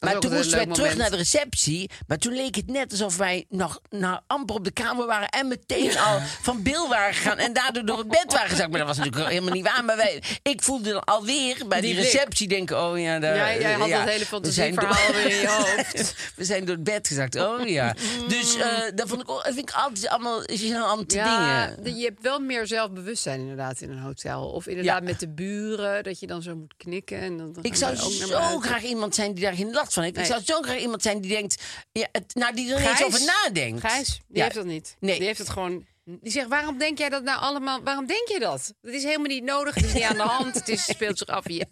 [0.00, 1.90] Maar toen moesten wij terug naar de receptie.
[2.06, 5.28] Maar toen leek het net alsof wij nog nou, amper op de kamer waren.
[5.28, 7.38] En meteen al van bil waren gegaan.
[7.38, 8.70] En daardoor door het bed waren gezakt.
[8.70, 9.84] Maar dat was natuurlijk helemaal niet waar.
[9.84, 13.72] Maar wij, ik voelde dan alweer bij die, receptie denken: oh ja, daar, Ja, jij
[13.72, 16.14] had ja, dat hele fantasieverhaal weer in je hoofd.
[16.36, 17.36] we zijn door het bed gezakt.
[17.36, 17.94] Oh ja.
[18.28, 21.98] Dus eh, dat, vond ik, dat vind ik altijd allemaal gênante Ja, dingen.
[21.98, 24.48] je hebt wel meer zelfbewustzijn inderdaad in een hotel.
[24.50, 25.04] Of inderdaad Ja.
[25.04, 27.20] met de buren, dat je dan zo moet knikken.
[27.20, 30.02] En dan, dan Ik zou ook zo graag iemand zijn die daar geen last van
[30.02, 30.16] heeft.
[30.18, 31.62] Ik zou zo graag iemand zijn die denkt...
[31.92, 33.04] Ja, het, nou, die er niet Gijs?
[33.04, 33.80] over nadenkt.
[33.80, 34.42] Gijs, die Ja.
[34.42, 34.96] heeft dat niet.
[35.00, 35.18] Nee.
[35.18, 35.86] Die heeft het gewoon.
[36.04, 37.82] Die zegt: waarom denk jij dat nou allemaal?
[37.82, 38.74] Waarom denk je dat?
[38.80, 39.74] Dat is helemaal niet nodig.
[39.74, 40.54] Het is niet aan de hand.
[40.54, 41.66] Het is, speelt zich af hier.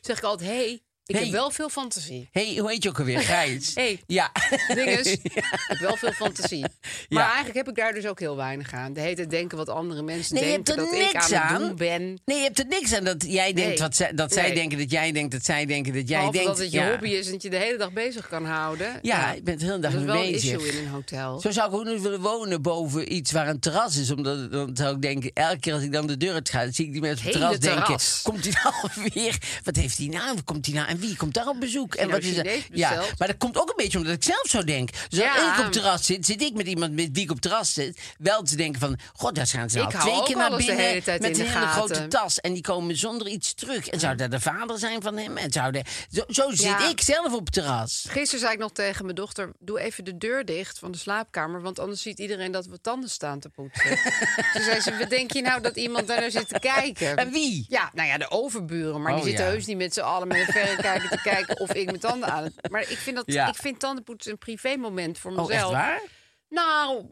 [0.00, 1.24] Zeg ik altijd: hey, ik Hey.
[1.24, 2.28] heb wel veel fantasie.
[2.32, 3.20] hey, hoe heet je ook alweer?
[3.20, 3.74] Gijs.
[3.74, 4.00] Hey.
[4.06, 4.30] Ja.
[4.74, 6.60] Ding is, ik heb wel veel fantasie.
[6.60, 6.70] Maar
[7.08, 7.24] Ja.
[7.26, 8.92] eigenlijk heb ik daar dus ook heel weinig aan.
[8.92, 11.32] De hele tijd denken wat andere mensen Nee, je hebt denken er dat ik niks
[11.32, 11.60] aan het aan.
[11.68, 12.18] doen ben.
[12.24, 13.78] Nee, je hebt er niks aan dat jij denkt Nee.
[13.78, 14.54] wat zij, dat zij Nee.
[14.54, 16.52] denken dat jij denkt dat zij denken dat jij Behalve denkt.
[16.52, 16.90] dat het je ja.
[16.90, 18.98] hobby is en dat je de hele dag bezig kan houden.
[19.02, 20.52] Ja, je bent de hele dag dat is wel een bezig.
[20.60, 21.40] issue in een hotel.
[21.40, 24.10] Zo zou ik ook niet willen wonen boven iets waar een terras is.
[24.10, 26.72] Omdat dan zou ik denken, elke keer als ik dan de deur uit ga, dan
[26.72, 27.98] zie ik die mensen op het terras denken.
[28.22, 29.38] Komt hij nou weer?
[29.64, 30.42] Wat heeft hij nou?
[30.42, 30.88] Komt hij nou?
[31.00, 31.94] En wie komt daar op bezoek?
[31.94, 32.36] En nou wat is?
[32.36, 34.90] Chinees Ja, maar dat komt ook een beetje omdat ik zelf zo denk.
[34.92, 35.58] Dus als Ja.
[35.58, 38.42] ik op terras zit, zit ik met iemand met wie ik op terras zit, wel
[38.42, 41.24] te denken van, god, daar gaan ze al hou twee keer naar binnen hele met
[41.38, 43.88] in een hele grote tas en die komen zonder iets terug.
[43.88, 45.36] En zou dat de vader zijn van hem?
[45.36, 46.88] En zou de, zo, zo zit Ja.
[46.88, 48.04] ik zelf op het terras.
[48.08, 51.62] Gisteren zei ik nog tegen mijn dochter: Doe even de deur dicht van de slaapkamer.
[51.62, 53.98] Want anders ziet iedereen dat we tanden staan te poetsen.
[54.52, 57.16] Toen zei ze: Wat denk je nou dat iemand daar naar zit te kijken?
[57.16, 57.66] En wie?
[57.68, 59.02] Ja, nou ja, de overburen.
[59.02, 59.50] Maar Oh, die zitten ja.
[59.50, 62.44] heus niet met z'n allen met een verrekijker te kijken of ik mijn tanden aan
[62.44, 62.70] het.
[62.70, 63.48] Maar ik vind, dat, Ja.
[63.48, 65.72] ik vind tandenpoetsen een privémoment voor Oh, mezelf.
[65.72, 66.02] echt waar?
[66.48, 67.06] Nou,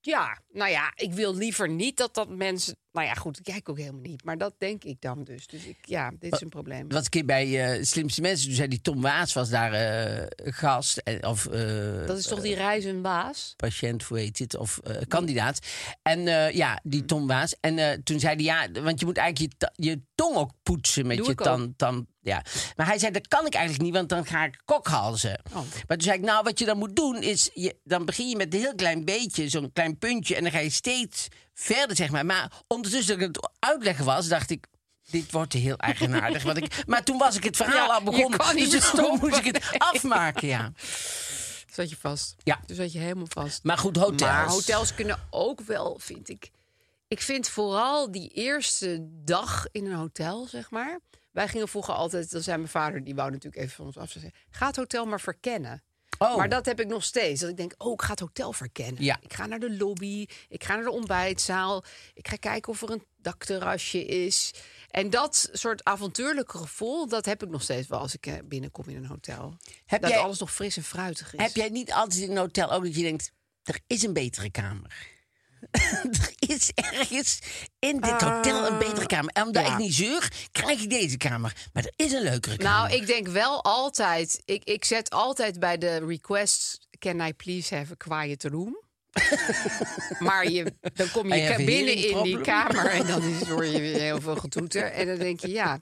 [0.00, 2.76] ja, nou ja, ik wil liever niet dat dat mensen.
[2.94, 4.24] Nou ja, goed, ik kijk ook helemaal niet.
[4.24, 5.46] Maar dat denk ik dan dus.
[5.46, 6.88] Dus ik, ja, dit is een probleem.
[6.88, 8.46] was een keer bij eh, Slimste Mensen.
[8.46, 10.96] Toen zei die Tom Waas was daar eh, gast.
[10.98, 13.54] eh, Of eh, Dat is toch die reizenbaas?
[13.56, 14.56] patiënt, hoe heet het?
[14.56, 15.58] Of eh, kandidaat.
[16.02, 17.54] En eh, ja, die Tom Waas.
[17.60, 21.16] En eh, toen zei hij ja, want je moet eigenlijk je, tong ook poetsen met
[21.16, 21.78] Doe je ik tand.
[21.78, 22.42] tand ja.
[22.76, 25.40] Maar hij zei dat kan ik eigenlijk niet, want dan ga ik kokhalzen.
[25.48, 25.54] Oh.
[25.54, 28.36] Maar toen zei ik nou, wat je dan moet doen is, je, dan begin je
[28.36, 30.36] met een heel klein beetje, zo'n klein puntje.
[30.36, 32.26] En dan ga je steeds verder, zeg maar.
[32.26, 34.66] Maar ondertussen dat ik het uitleggen was, dacht ik,
[35.10, 36.42] Dit wordt heel eigenaardig.
[36.42, 38.38] Wat ik, maar toen was ik het verhaal Ja, al je begonnen.
[38.38, 40.72] kan niet dus toen moest ik het afmaken, ja.
[41.72, 42.34] Zat je vast?
[42.42, 42.60] Ja.
[42.66, 43.62] Toen zat je helemaal vast.
[43.64, 44.20] Maar goed, hotels.
[44.30, 46.50] Maar hotels kunnen ook wel, vind ik.
[47.08, 50.98] Ik vind vooral die eerste dag in een hotel, zeg maar.
[51.30, 54.10] Wij gingen vroeger altijd, dan zei mijn vader, die wou natuurlijk even van ons af.
[54.10, 55.82] Zeggen, ga het hotel maar verkennen.
[56.18, 56.36] Oh.
[56.36, 57.40] Maar dat heb ik nog steeds.
[57.40, 59.02] Dat ik denk, oh, ik ga het hotel verkennen.
[59.04, 59.16] Ja.
[59.20, 61.84] Ik ga naar de lobby, ik ga naar de ontbijtzaal.
[62.14, 64.54] Ik ga kijken of er een dakterrasje is.
[64.90, 68.88] En dat soort avontuurlijke gevoel, dat heb ik nog steeds wel als ik eh, binnenkom
[68.88, 69.56] in een hotel.
[69.86, 71.40] Heb dat jij- alles nog fris en fruitig is.
[71.42, 73.32] Heb jij niet altijd in een hotel ook dat je denkt...
[73.62, 75.12] er is een betere kamer?
[76.20, 77.38] er is ergens
[77.78, 79.32] in dit hotel een betere kamer.
[79.32, 79.72] En omdat ja.
[79.72, 81.52] ik niet zeur, krijg ik deze kamer.
[81.72, 82.88] Maar er is een leukere kamer.
[82.88, 84.42] Nou, ik denk wel altijd.
[84.44, 86.88] Ik, ik zet altijd bij de request.
[86.98, 88.82] Can I please have a quiet room?
[90.18, 94.00] maar je, dan kom je binnen in die kamer en dan is, hoor je weer
[94.00, 94.92] heel veel getoeter.
[94.92, 95.80] En dan denk je, ja,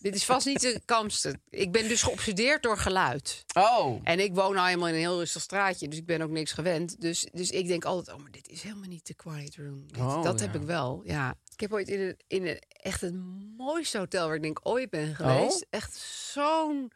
[0.00, 1.40] dit is vast niet de kalmste.
[1.50, 3.44] Ik ben dus geobsedeerd door geluid.
[3.56, 4.00] Oh.
[4.04, 6.52] En ik woon nou helemaal in een heel rustig straatje, dus ik ben ook niks
[6.52, 7.00] gewend.
[7.00, 9.84] Dus, dus ik denk altijd, oh, maar dit is helemaal niet de quiet room.
[9.86, 10.46] Dit- Oh, dat ja.
[10.46, 11.34] heb ik wel, ja.
[11.52, 13.14] Ik heb ooit in een, in een echt het
[13.56, 15.56] mooiste hotel waar ik denk ooit ben geweest.
[15.56, 15.68] Oh?
[15.70, 15.94] Echt
[16.32, 16.90] zo'n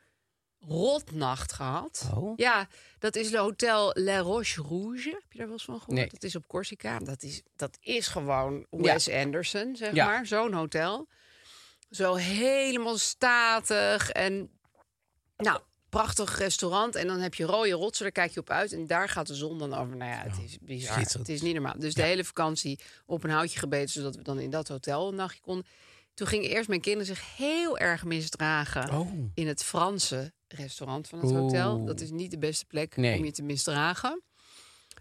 [0.68, 2.08] rotnacht gehad.
[2.14, 2.32] Oh.
[2.36, 5.08] Ja, dat is het hotel La Roche Rouge.
[5.10, 5.98] Heb je daar wel eens van gehoord?
[5.98, 6.08] Nee.
[6.10, 6.98] Dat is op Corsica.
[6.98, 10.04] Dat is, dat is gewoon Wes Anderson, zeg Ja.
[10.06, 10.26] maar.
[10.26, 11.08] Zo'n hotel.
[11.94, 14.50] Zo helemaal statig en
[15.36, 16.94] nou, prachtig restaurant.
[16.94, 18.72] En dan heb je rode rotsen, daar kijk je op uit.
[18.72, 19.96] En daar gaat de zon dan over.
[19.96, 20.92] Nou ja, het is bizar.
[20.94, 21.26] schitterend.
[21.26, 21.74] Het is niet normaal.
[21.78, 23.88] Dus de hele vakantie op een houtje gebeten...
[23.90, 25.66] zodat we dan in dat hotel een nachtje konden.
[26.14, 28.90] Toen gingen eerst mijn kinderen zich heel erg misdragen...
[28.90, 29.12] Oh.
[29.34, 31.40] in het Franse restaurant van het Oeh.
[31.40, 31.84] hotel.
[31.84, 33.18] Dat is niet de beste plek Nee.
[33.18, 34.22] om je te misdragen.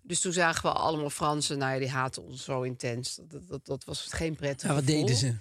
[0.01, 1.57] Dus toen zagen we allemaal Fransen.
[1.57, 3.19] Nou ja, die haten ons zo intens.
[3.23, 4.99] Dat, dat, dat was geen prettig Ja, wat gevoel.
[5.01, 5.35] deden ze?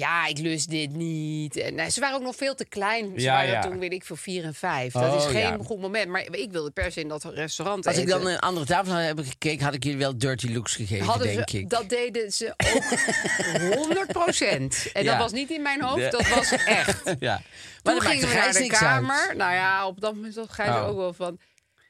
[0.00, 1.56] Ja, ik lust dit niet.
[1.56, 3.12] En nee, ze waren ook nog veel te klein.
[3.16, 3.60] Ze Ja, waren ja.
[3.62, 4.92] toen, weet ik veel, vier en vijf.
[4.92, 5.56] Dat is Oh, geen ja.
[5.64, 6.08] goed moment.
[6.08, 9.02] Maar ik wilde per se in dat restaurant Als ik dan een andere tafel had
[9.02, 11.70] hebben gekeken, had ik jullie wel dirty looks gegeven, Hadden denk ze, ik.
[11.70, 14.86] Dat deden ze ook 100 procent.
[14.92, 15.10] En Ja.
[15.10, 17.02] dat was niet in mijn hoofd, dat was echt.
[17.18, 17.36] ja.
[17.36, 17.44] Toen
[17.82, 19.26] Maar dat gingen maakt we naar Gijs de kamer.
[19.28, 19.36] uit.
[19.36, 20.88] Nou ja, op dat moment ga je er Oh.
[20.88, 21.38] ook wel van.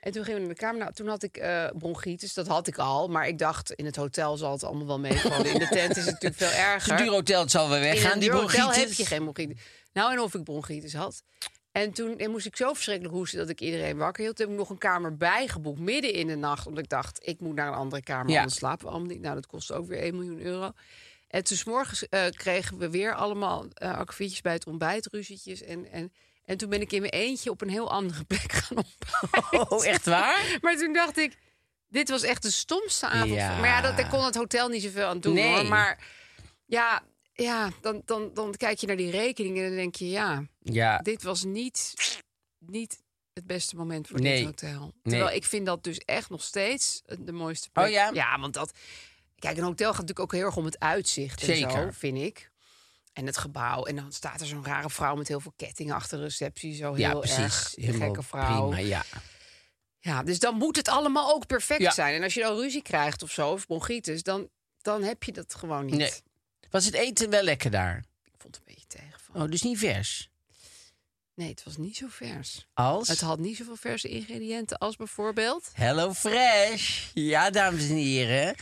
[0.01, 0.79] En toen gingen we naar de kamer.
[0.81, 2.35] Nou, toen had ik eh, bronchitis.
[2.35, 3.09] Dat had ik al.
[3.09, 5.47] Maar ik dacht, in het hotel zal het allemaal wel meevallen.
[5.47, 6.93] In de tent is het natuurlijk veel Het erger.
[6.93, 8.77] een duur hotel, het zal wel weggaan, die bronchitis.
[8.77, 9.63] heb je geen bronchitis.
[9.93, 11.23] Nou, en of ik bronchitis had.
[11.73, 14.37] En toen en moest ik zo verschrikkelijk hoesten dat ik iedereen wakker hield.
[14.37, 16.67] Toen heb ik nog een kamer bijgeboekt, midden in de nacht.
[16.67, 18.39] Omdat ik dacht, ik moet naar een andere kamer, Ja.
[18.39, 19.21] anders slapen we allemaal niet.
[19.21, 20.71] Nou, dat kostte ook weer 1 miljoen euro.
[21.29, 25.63] En toen 's morgens eh, kregen we weer allemaal akkefietjes bij het ontbijt, ruzietjes.
[25.63, 26.13] En, en,
[26.45, 29.71] en toen ben ik in mijn eentje op een heel andere plek gaan ontbijten.
[29.71, 30.45] Oh, echt waar?
[30.63, 31.37] Maar toen dacht ik,
[31.89, 33.31] dit was echt de stomste avond.
[33.35, 33.57] Ja.
[33.59, 35.35] Maar ja, dat, daar kon het hotel niet zoveel aan doen.
[35.35, 35.55] Nee.
[35.55, 35.67] Hoor.
[35.67, 36.07] Maar
[36.67, 40.09] ja, ja dan, dan, dan kijk je naar die rekening en dan denk je...
[40.09, 41.95] ja, Ja, dit was niet,
[42.59, 44.37] niet het beste moment voor Nee.
[44.37, 44.93] dit hotel.
[45.03, 45.35] Terwijl Nee.
[45.37, 47.85] ik vind dat dus echt nog steeds de mooiste plek.
[47.87, 48.11] Oh ja?
[48.13, 48.73] Ja, want dat...
[49.39, 52.50] Kijk, een hotel gaat natuurlijk ook heel erg om het uitzicht en zo, vind ik.
[53.13, 53.85] En het gebouw.
[53.85, 56.75] En dan staat er zo'n rare vrouw met heel veel kettingen achter de receptie.
[56.75, 57.37] Zo heel ja precies.
[57.39, 58.69] erg Helemaal gekke vrouw.
[58.69, 59.05] Prima, ja.
[59.99, 61.91] Ja, dus dan moet het allemaal ook perfect Ja.
[61.91, 62.15] zijn.
[62.15, 64.49] En als je dan ruzie krijgt of zo, of bronchitis, dan,
[64.83, 65.95] dan heb je dat gewoon niet.
[65.95, 66.13] Nee.
[66.71, 67.97] Was het eten wel lekker daar?
[68.25, 69.43] Ik vond het een beetje tegenvallen.
[69.43, 70.31] Oh, dus niet vers?
[71.35, 72.67] Nee, het was niet zo vers.
[72.75, 73.09] Als?
[73.09, 75.71] Het had niet zoveel verse ingrediënten als bijvoorbeeld...
[75.73, 77.07] Hello Fresh.
[77.15, 78.55] Ja, dames en heren.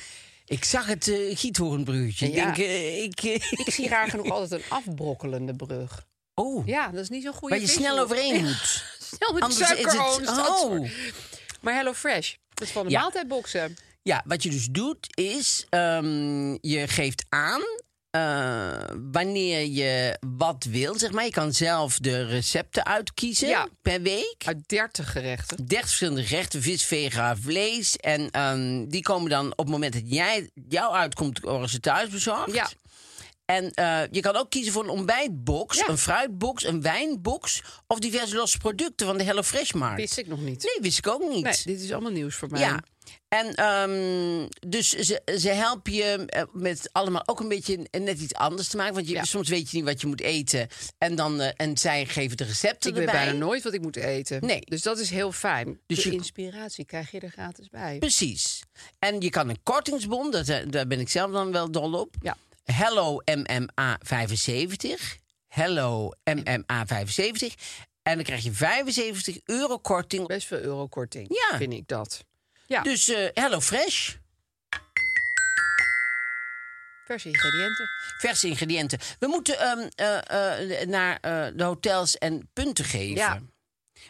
[0.48, 2.26] Ik zag het uh, giethoornbruggetje.
[2.26, 3.22] Ik denk, eh, ik...
[3.22, 3.34] eh,
[3.66, 6.06] Ik zie raar genoeg altijd een afbrokkelende brug.
[6.34, 8.84] oh, Ja, dat is niet zo'n goede waar je snel overheen moet.
[9.14, 9.98] Snel met Anders is het...
[10.48, 10.88] Oh.
[11.60, 13.00] Maar Hello Fresh, dat is van de Ja.
[13.00, 13.76] maaltijdboxen.
[14.02, 17.60] Ja, wat je dus doet is, ehm, je geeft aan
[18.22, 21.24] eh, wanneer je wat wil, zeg maar.
[21.24, 23.68] Je kan zelf de recepten uitkiezen Ja.
[23.82, 24.36] per week.
[24.44, 25.56] Uit 30 gerechten.
[25.56, 27.96] 30 verschillende gerechten, vis, vega, vlees.
[27.96, 32.08] En ehm, die komen dan op het moment dat jij, jou uitkomt, worden ze thuis
[32.08, 32.52] bezorgd.
[32.54, 32.68] Ja.
[33.44, 35.88] En eh, je kan ook kiezen voor een ontbijtbox, Ja.
[35.88, 37.62] een fruitbox, een wijnbox...
[37.86, 39.96] of diverse losse producten van de HelloFresh-markt.
[40.00, 40.62] Wist ik nog niet.
[40.62, 41.44] Nee, wist ik ook niet.
[41.44, 42.60] Nee, dit is allemaal nieuws voor mij.
[42.60, 42.82] Ja.
[43.28, 48.34] En ehm, dus ze, ze helpen je eh, met allemaal ook een beetje net iets
[48.34, 48.94] anders te maken.
[48.94, 49.24] Want je, Ja.
[49.24, 50.68] soms weet je niet wat je moet eten.
[50.98, 53.24] En, dan, eh, en zij geven de recepten Ik weet erbij.
[53.24, 54.46] bijna nooit wat ik moet eten.
[54.46, 54.60] Nee.
[54.60, 55.80] Dus dat is heel fijn.
[55.86, 57.98] Dus de je- inspiratie krijg je er gratis bij.
[57.98, 58.62] Precies.
[58.98, 62.14] En je kan een kortingsbon, dat, eh, daar ben ik zelf dan wel dol op.
[62.20, 62.36] Ja.
[62.64, 65.16] Hello MMA 75.
[65.48, 67.54] Hello MMA 75.
[68.02, 70.26] En dan krijg je 75 euro korting.
[70.26, 71.56] Best veel eurokorting, Ja.
[71.58, 72.24] vind ik dat.
[72.68, 72.82] Ja.
[72.82, 74.14] Dus eh Hello Fresh.
[77.04, 77.88] Verse ingrediënten.
[78.18, 78.98] Verse ingrediënten.
[79.18, 81.20] We moeten ehm, eh, eh, naar
[81.56, 83.14] de hotels en punten geven.
[83.14, 83.40] Ja.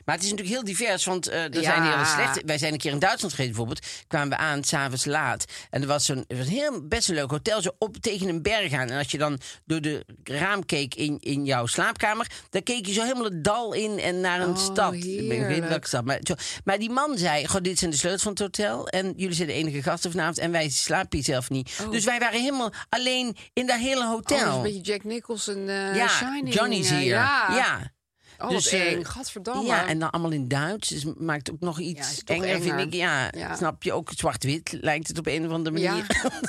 [0.05, 1.63] Maar het is natuurlijk heel divers, want eh, er Ja.
[1.63, 2.43] zijn hele slechte...
[2.47, 3.87] Wij zijn een keer in Duitsland geweest bijvoorbeeld.
[4.07, 5.45] Kwamen we aan, s'avonds laat.
[5.71, 8.43] En er was zo'n was een heel, best een leuk hotel, zo op tegen een
[8.43, 8.89] berg aan.
[8.91, 12.27] En als je dan door de raam keek in, in jouw slaapkamer...
[12.51, 14.95] dan keek je zo helemaal het dal in en naar een Oh, stad.
[14.95, 16.05] Ik weet niet welke stad.
[16.05, 18.89] Maar, zo, maar die man zei, goh, dit zijn de sleutels van het hotel...
[18.89, 21.79] en jullie zijn de enige gasten vanavond en wij slapen hier zelf niet.
[21.91, 24.39] Dus wij waren helemaal alleen in dat hele Oh, hotel.
[24.39, 26.55] dat is een beetje Jack Nicholson, eh ja, Shining.
[26.55, 27.07] Johnny's eh, hier.
[27.15, 27.47] Ja.
[27.55, 27.93] ja.
[28.39, 29.05] Oh, Dus, dus, eh, eng.
[29.05, 29.67] Gadverdamme.
[29.67, 30.89] Ja, en dan allemaal in Duits.
[30.89, 32.95] Dus maakt ook nog Ja, iets toch enger, vind ik.
[32.95, 33.57] Ja, Ja.
[33.57, 33.93] snap je?
[33.93, 35.91] Ook zwart-wit lijkt het op een of andere Ja.
[35.91, 36.07] manier.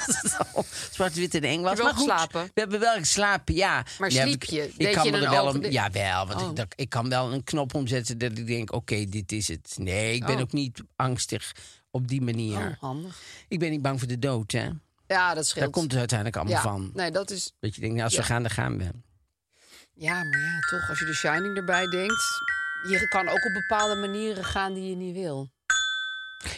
[0.54, 1.76] Al zwart-wit en eng was.
[1.78, 2.44] Wel maar goed, geslapen?
[2.54, 3.86] we hebben wel geslapen, ja.
[4.00, 4.72] Maar Ja, sliep je?
[4.78, 5.72] Ik, kan je me er wel een...
[5.72, 6.28] Ja, wel.
[6.28, 6.50] Want Oh.
[6.50, 9.76] ik, dat- ik kan wel een knop omzetten dat ik denk, oké, dit is het.
[9.80, 10.42] Nee, ik ben Oh.
[10.42, 11.52] ook niet angstig
[11.92, 12.58] op die manier.
[12.58, 13.20] Oh, handig.
[13.48, 14.70] Ik ben niet bang voor de dood, hè.
[15.08, 15.64] Ja, dat scheelt.
[15.64, 16.70] Daar komt het uiteindelijk allemaal ja.
[16.70, 16.92] van.
[16.94, 17.54] Nee, dat is...
[17.60, 18.28] Dat je denkt, nou, als we Ja.
[18.28, 18.86] gaan, dan gaan we.
[20.00, 22.24] Ja, maar ja, toch, als je de Shining erbij denkt...
[22.90, 25.50] Je kan ook op bepaalde manieren gaan die je niet wil.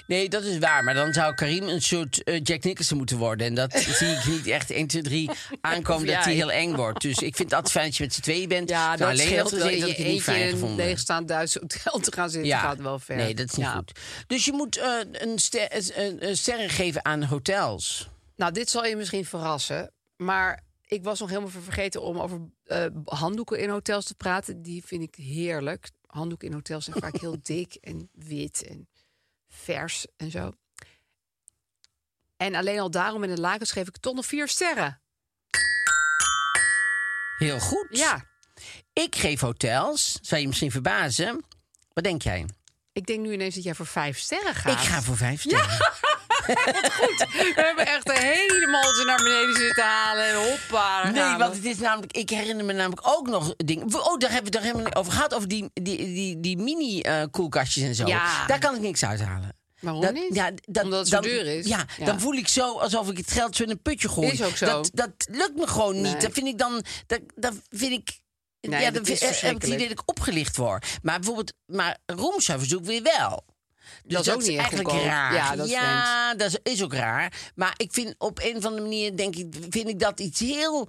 [0.06, 0.84] Nee, dat is waar.
[0.84, 3.48] Maar dan zou Karim een soort eh, Jack Nicholson moeten worden.
[3.48, 5.30] En dat zie ik niet echt 1, 2, 3
[5.62, 7.02] aankomen dat hij heel eng wordt.
[7.02, 8.70] Dus ik vind het altijd fijn dat je met z'n tweeën bent.
[8.70, 10.86] Ja, Nou, dat alleen scheelt dat je ik het niet eentje fijn in een gevonden.
[10.86, 13.16] leegstaand Duits hotel te gaan zitten gaat wel ver.
[13.16, 13.74] Nee, dat is niet Ja.
[13.76, 14.00] goed.
[14.28, 18.10] Dus je moet eh, een, ster, een, een sterren geven aan hotels.
[18.36, 19.92] Nou, dit zal je misschien verrassen.
[20.18, 24.62] Maar ik was nog helemaal vergeten om over eh, handdoeken in hotels te praten.
[24.62, 25.90] Die vind ik heerlijk.
[26.06, 28.90] Handdoeken in hotels zijn vaak heel dik en wit en
[29.48, 30.52] vers en zo.
[32.38, 35.02] En alleen al daarom in de lakens geef ik toch nog vier sterren.
[37.38, 37.88] Heel goed.
[37.90, 38.26] Ja,
[38.94, 40.20] Ik geef hotels.
[40.22, 41.46] Zou je misschien verbazen.
[41.94, 42.46] Wat denk jij?
[42.94, 44.72] ik denk nu ineens dat jij voor vijf sterren gaat.
[44.74, 45.78] Ik ga voor vijf sterren.
[46.46, 51.10] We hebben echt helemaal ze naar beneden zitten halen en hoppa.
[51.10, 53.86] Nee, gaan want het is namelijk, ik herinner me namelijk ook nog dingen.
[53.94, 55.34] Oh, daar hebben we het helemaal niet over gehad.
[55.34, 58.08] Over die, die, die, die mini-koelkastjes en zo.
[58.08, 58.46] Ja.
[58.48, 59.56] Daar kan ik niks uithalen.
[59.80, 60.36] Waarom Dat- niet?
[60.36, 61.68] ja, dat, Omdat het zo dan, duur is?
[61.68, 62.06] Ja, Ja.
[62.06, 64.32] dan voel ik zo alsof ik het geld zo in een putje gooi.
[64.32, 64.66] Is ook zo.
[64.66, 66.04] Dat, dat lukt me gewoon niet.
[66.12, 66.18] Nee.
[66.18, 66.84] Dat vind ik dan.
[67.08, 68.20] Dat, dat vind ik.
[68.62, 70.86] Nee, ja, dat is vind- heb ik het idee dat ik opgelicht word.
[71.02, 73.44] Maar bijvoorbeeld, maar roomservice doe ik weer wel.
[74.04, 75.08] Dus Dat is ook niet eigenlijk goedkoop.
[75.08, 75.34] raar.
[75.34, 77.52] Ja, dat is ja dat is, is ook raar.
[77.56, 80.88] Maar ik vind op een of andere manier denk ik, vind ik dat iets heel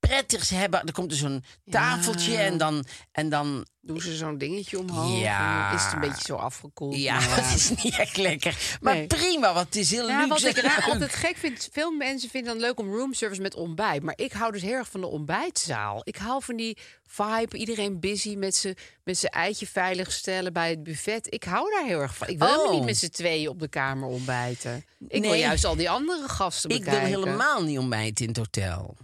[0.00, 0.82] prettigs hebben.
[0.86, 2.38] Er komt er zo'n tafeltje Ja.
[2.38, 5.20] en dan, en dan Doen ze zo'n dingetje omhoog?
[5.20, 5.74] Ja.
[5.74, 6.96] Is het een beetje zo afgekoeld?
[6.96, 8.76] ja, Nou het is niet echt lekker.
[8.80, 9.06] Maar Nee.
[9.06, 10.60] prima, want het is heel Ja, wat luxe.
[10.60, 14.02] ik altijd gek vind, veel mensen vinden dan leuk om roomservice met ontbijt.
[14.02, 16.00] Maar ik hou dus heel erg van de ontbijtzaal.
[16.04, 20.82] Ik hou van die vibe, iedereen busy met zijn met eitje veilig stellen bij het
[20.82, 21.26] buffet.
[21.34, 22.28] Ik hou daar heel erg van.
[22.28, 22.70] Ik wil Oh.
[22.72, 24.84] niet met z'n tweeën op de kamer ontbijten.
[25.08, 27.20] Ik wil juist al die andere gasten Ik wil bekijken.
[27.20, 28.96] helemaal niet ontbijten in het hotel.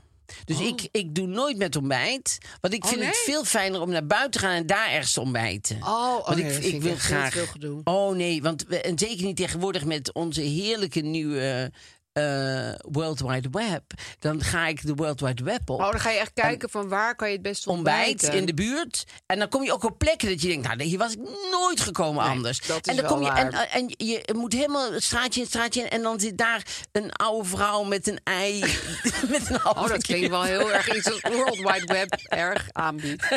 [0.45, 2.39] Dus ik, ik doe nooit met ontbijt.
[2.61, 5.13] Want ik Oh, vind het veel fijner om naar buiten te gaan en daar ergens
[5.13, 5.77] te ontbijten.
[5.77, 7.81] Oh, oh want nee, vind ik echt veel te veel.
[7.85, 11.73] Oh nee, want we, en zeker niet tegenwoordig met onze heerlijke nieuwe
[12.13, 13.83] eh World Wide Web.
[14.19, 15.81] Dan ga ik de World Wide Web op.
[15.81, 18.39] Oh, dan ga je echt kijken van waar kan je het best ontbijt ontbijten.
[18.39, 19.05] in de buurt.
[19.27, 21.19] En dan kom je ook op plekken dat je denkt, nou, hier was ik
[21.51, 22.61] nooit gekomen Nee, anders.
[22.67, 23.69] dat en dan kom je en, waar.
[23.69, 27.83] en je moet helemaal straatje in straatje in en dan zit daar een oude vrouw
[27.83, 28.61] met een ei
[29.31, 32.69] met een halve Oh, dat klinkt wel heel erg iets dat World Wide Web erg
[32.73, 33.25] aanbiedt.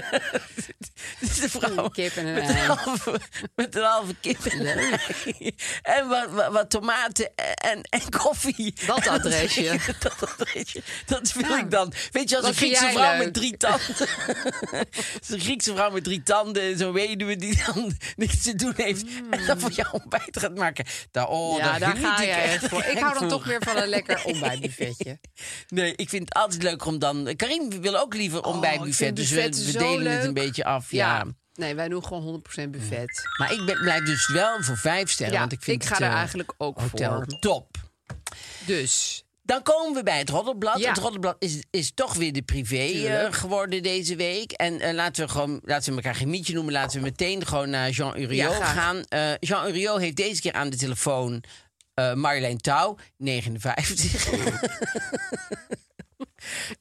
[1.19, 2.59] Dus de vrouw Een kip en een met, ei.
[2.59, 3.19] een halve,
[3.55, 4.99] met een halve kip en.
[5.81, 8.64] En wat, wat, wat tomaten en, en koffie.
[8.87, 9.79] Dat adresje.
[9.99, 10.81] dat adresje.
[11.05, 11.59] Dat wil Ja.
[11.59, 11.93] ik dan.
[12.11, 13.23] Weet je, als Wat een Griekse vrouw leuk?
[13.23, 13.85] met drie tanden.
[15.29, 19.05] Een Griekse vrouw met drie tanden en zo'n weduwe die dan niks te doen heeft.
[19.29, 20.85] En dan voor jou ontbijt gaat maken.
[21.11, 22.83] Daar, oh, ja, daar ga ik je echt voor.
[22.83, 23.27] Ik hou dan voor.
[23.27, 25.19] toch weer van een lekker ontbijtbuffetje.
[25.67, 27.33] Nee, ik vind het altijd leuker om dan...
[27.35, 28.95] Karim wil ook liever Oh, ontbijtbuffet.
[28.95, 29.29] vind Dus
[29.71, 30.91] we, delen het een beetje af.
[30.91, 31.15] Ja.
[31.15, 31.25] Ja.
[31.53, 33.21] Nee, wij doen gewoon 100% buffet.
[33.39, 35.33] Maar ik ben, blijf dus wel voor vijf sterren.
[35.33, 37.39] Ja, want ik, vind ik ga het, er eh, eigenlijk ook hotel voor.
[37.39, 37.67] top.
[38.65, 40.79] Dus, Dan komen we bij het Roddelblad.
[40.79, 40.89] Ja.
[40.89, 44.51] Het Roddelblad is, is toch weer de privé eh, geworden deze week.
[44.51, 46.73] En eh, laten we gewoon, laten we elkaar geen mietje noemen.
[46.73, 49.03] Laten we meteen gewoon naar Jean Uriot Ja, gaan.
[49.09, 51.43] Eh, Jean Uriot heeft deze keer aan de telefoon
[52.15, 54.29] Marjolein Touw, 59.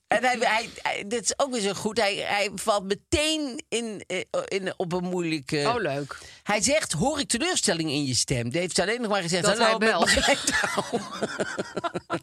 [0.08, 1.98] En hij, hij, hij- dit is ook weer zo goed.
[1.98, 5.62] Hij, hij valt meteen in, eh, in, op een moeilijke...
[5.66, 6.18] oh leuk.
[6.42, 8.50] Hij zegt, hoor ik teleurstelling in je stem?
[8.50, 10.06] Die heeft alleen nog maar gezegd, Dat hallo Touw.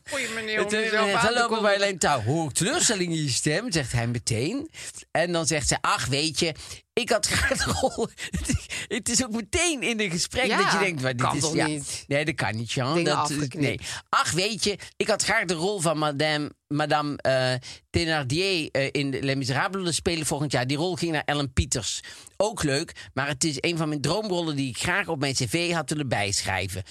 [0.10, 2.22] Goeie meneer Het is- Hallo met Marjolein Touw.
[2.22, 3.72] Hoor ik teleurstelling in je stem?
[3.72, 4.70] Zegt hij meteen.
[5.12, 6.54] En dan zegt ze, ach weet je,
[6.93, 8.08] Ik had graag de rol.
[8.97, 11.41] Het is ook meteen in een gesprek Ja, dat je denkt, maar dit kan is
[11.41, 12.04] toch ja, niet?
[12.08, 13.04] Nee, dat kan niet, Jean.
[13.04, 13.56] Dat, afgeknipt.
[13.56, 13.80] nee.
[14.10, 17.54] Ach, weet je, ik had graag de rol van Madame, Madame eh,
[17.89, 20.67] Thénardier eh, in Les Miserables spelen volgend jaar.
[20.67, 21.99] Die rol ging naar Ellen Pieters.
[22.38, 25.71] Ook leuk, maar het is een van mijn droomrollen die ik graag op mijn cv
[25.71, 26.84] had willen bijschrijven.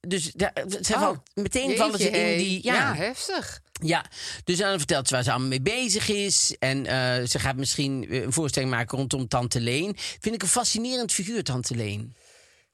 [0.00, 2.58] Dus daar, ze Oh, valt, meteen vallen ze in die.
[2.62, 3.60] Ja, heftig.
[3.82, 4.04] Ja,
[4.44, 6.56] dus dan vertelt ze waar ze allemaal mee bezig is.
[6.58, 9.96] En eh, ze gaat misschien eh, een voorstelling maken rondom Tante Leen.
[10.20, 12.14] Vind ik een fascinerend figuur, Tante Leen.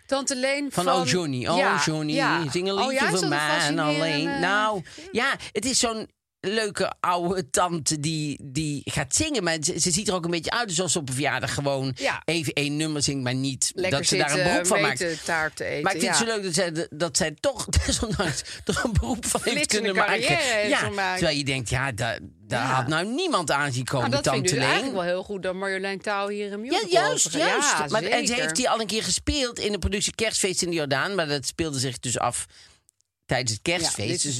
[0.06, 1.00] Tante Leen Van, van...
[1.00, 2.50] Oh Johnny, oh Ja, Johnny, ja.
[2.50, 4.40] zing een Oh, liedje is voor mij en alleen.
[4.40, 4.82] Nou,
[5.12, 6.08] ja, het is zo'n
[6.40, 9.42] leuke oude tante die, die gaat zingen.
[9.44, 11.92] Maar ze, ze ziet er ook een beetje uit alsof ze op een verjaardag gewoon
[11.96, 12.22] Ja.
[12.24, 13.22] even één nummer zingt.
[13.22, 15.24] Maar niet Lekker dat ze daar een beroep van maakt.
[15.24, 15.82] taart te eten.
[15.82, 16.18] Maar ik vind ja.
[16.18, 19.94] het zo leuk dat zij, dat zij toch, desondanks, er een beroep van heeft kunnen
[19.94, 20.20] maken.
[20.68, 22.74] ja, terwijl je denkt, ja, daar, daar Ja.
[22.74, 24.68] had nou niemand aan zien komen, Nou, dat vind Tante ik Leen.
[24.70, 27.40] eigenlijk wel heel goed dat Marjolein Touw hier een Ja, musical juist, gaat.
[27.40, 27.70] juist.
[27.78, 30.70] Ja, maar, en ze heeft die al een keer gespeeld in de productie Kerstfeest in
[30.70, 31.14] de Jordaan.
[31.14, 32.46] Maar dat speelde zich dus af
[33.30, 34.22] tijdens het kerstfeest.
[34.22, 34.38] dus,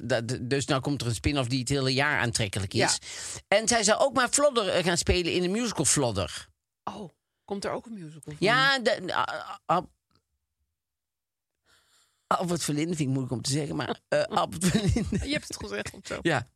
[0.00, 2.80] dus, dus nou komt er een spin-off die het hele jaar aantrekkelijk is.
[2.80, 2.98] Ja.
[3.48, 6.48] En zij zou ook maar Flodder eh, gaan spelen in de musical Flodder.
[6.84, 7.10] Oh,
[7.44, 8.36] komt er ook een musical van?
[8.38, 9.84] Ja, de, ah, ah,
[12.26, 15.26] Albert Verlinde vind ik moeilijk om te zeggen, maar eh, Albert Verlinde.
[15.26, 16.18] Je hebt het gezegd of zo.
[16.22, 16.48] Ja.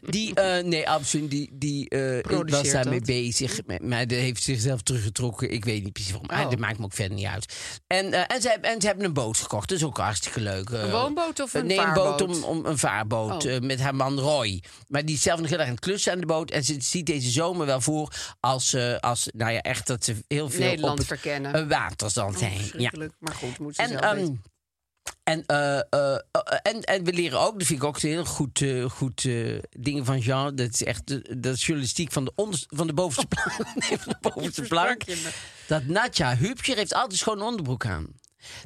[0.00, 1.30] Die, eh, nee, absoluut.
[1.30, 3.58] Die, die eh, was daarmee bezig.
[3.82, 5.50] Maar- die heeft zichzelf teruggetrokken.
[5.50, 6.30] Ik weet niet precies waarom.
[6.44, 6.50] Oh.
[6.50, 7.54] dat maakt me ook verder niet uit.
[7.86, 9.68] En, eh, en, ze, hebben- en ze hebben een boot gekocht.
[9.68, 10.68] Dat is ook hartstikke leuk.
[10.70, 12.36] Een woonboot of een Nee, een boot vaarboot?
[12.36, 13.58] om, om een vaarboot Oh.
[13.60, 14.62] met haar man Roy.
[14.88, 16.50] Maar die is zelf nog heel erg aan het klussen aan de boot.
[16.50, 20.50] En ze ziet deze zomer wel voor als, als nou ja, echt dat ze heel
[20.50, 21.68] veel Nederland op het verkennen.
[21.68, 22.60] water zal Oh, zijn.
[22.76, 22.92] ja.
[23.18, 24.32] Maar goed, moet ze En, zelf ehm.
[25.28, 28.64] En, eh, eh, eh, en, en we leren ook, dat vind ik ook heel goed,
[28.88, 29.28] goed
[29.70, 30.54] dingen van Jean.
[30.54, 33.74] Dat is echt de, dat is journalistiek van de, onderste, van de bovenste plank.
[33.88, 35.02] Nee, van de bovenste plank.
[35.66, 38.06] Dat Natja Hupje heeft altijd schoon onderbroek aan.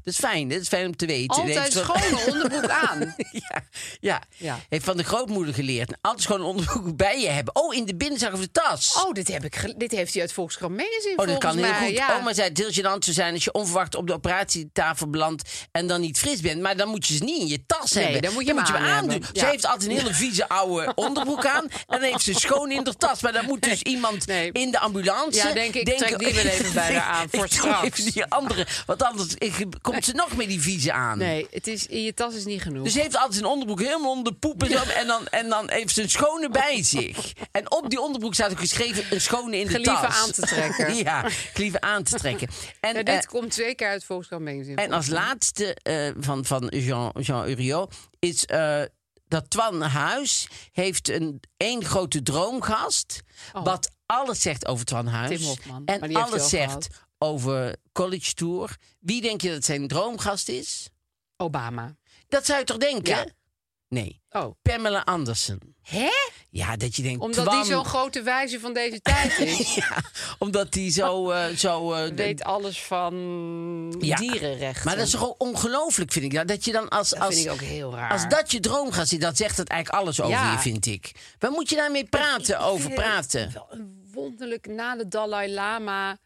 [0.02, 1.37] Dat is fijn, dat is fijn om te weten.
[1.37, 3.14] Altijd schone onderbroek aan.
[3.32, 3.62] ja,
[4.00, 4.22] ja.
[4.37, 4.58] Ja.
[4.68, 5.92] heeft van de grootmoeder geleerd.
[6.00, 7.54] Altijd schoon onderbroek bij je hebben.
[7.56, 9.02] Oh, in de binnenzak of de tas.
[9.04, 11.87] Oh, dit, heb ik dit heeft hij uit Volkskrant Magazine Oh, dat kan heel mij.
[11.87, 11.96] goed.
[11.96, 12.16] Ja.
[12.18, 16.00] Oma zei het heel gênant zijn als je onverwacht op de operatietafel belandt en dan
[16.00, 16.61] niet fris bent.
[16.61, 18.22] Maar dan moet je ze niet in je tas Nee, hebben.
[18.22, 19.24] dan moet je hem aan aandoen.
[19.32, 22.85] Ze heeft altijd een hele vieze oude onderbroek aan en dan heeft ze schoon in
[22.85, 23.22] de tas.
[23.22, 24.52] Maar dan moet dus iemand Nee.
[24.52, 27.82] in de ambulance Ja, denk ik, trek die wel even bij haar aan, voor straks.
[27.98, 31.18] even die andere, want anders ik- komt ze nog met die vieze aan.
[31.18, 32.85] Nee, het is, in je tas is niet genoeg.
[32.85, 34.83] Dus ze heeft altijd een onderbroek helemaal onder de poep en zo.
[34.83, 37.33] En dan, en dan heeft ze een schone bij zich.
[37.51, 40.22] En op die onderbroek staat ook geschreven een schone in de Gelieve tas.
[40.22, 40.94] aan te trekken.
[41.05, 42.48] ja, gelieve aan te trekken.
[42.81, 44.83] En, Ja, eh, dit komt twee keer uit Volkskrant Magazine.
[44.83, 48.83] en als laatste eh, van, van Jean, Jean Uriot is eh,
[49.29, 53.22] dat Twan Huis heeft een één grote droomgast.
[53.53, 53.64] Oh.
[53.64, 55.38] Wat alles zegt over Twan Huis.
[55.38, 56.88] Tim Hofman, En alles zegt gehad.
[57.22, 58.76] Over College Tour.
[59.00, 60.88] Wie denk je dat zijn droomgast is?
[61.37, 61.96] Obama.
[62.28, 63.14] Dat zou je toch denken?
[63.16, 63.26] Ja.
[63.88, 64.20] Nee.
[64.30, 64.54] Oh.
[64.62, 65.61] Pamela Anderson.
[65.82, 66.08] Hè?
[66.50, 67.20] Ja, dat je denkt.
[67.20, 69.74] Omdat die zo'n grote wijze van deze tijd is.
[69.74, 69.96] Ja,
[70.38, 71.30] omdat die zo.
[71.30, 73.14] eh, zo eh, Weet alles van
[73.98, 74.16] Ja.
[74.16, 74.85] dierenrechten.
[74.87, 76.32] maar dat is toch ook ongelooflijk, vind ik.
[76.32, 77.11] Ja, dat je dan als.
[77.11, 78.11] Dat als vind ik ook heel raar.
[78.11, 80.52] Als dat je droomgast is, dat zegt het eigenlijk alles over Ja.
[80.52, 81.12] je, vind ik.
[81.38, 83.52] Waar moet je daarmee praten, over praten?
[83.52, 86.18] Wel een wonderlijk na de Dalai Lama,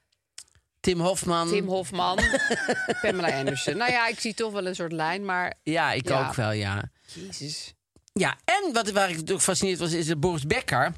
[0.86, 1.48] Tim Hofman.
[1.48, 2.18] Tim Hofman,
[3.02, 3.76] Pamela Anderson.
[3.76, 6.26] Nou ja, ik zie toch wel een soort lijn, maar Ja, ik Ja.
[6.26, 6.90] ook wel, ja.
[7.06, 7.74] jezus.
[8.12, 10.92] Ja, en wat, waar ik ook gefascineerd was, is dat Boris Becker.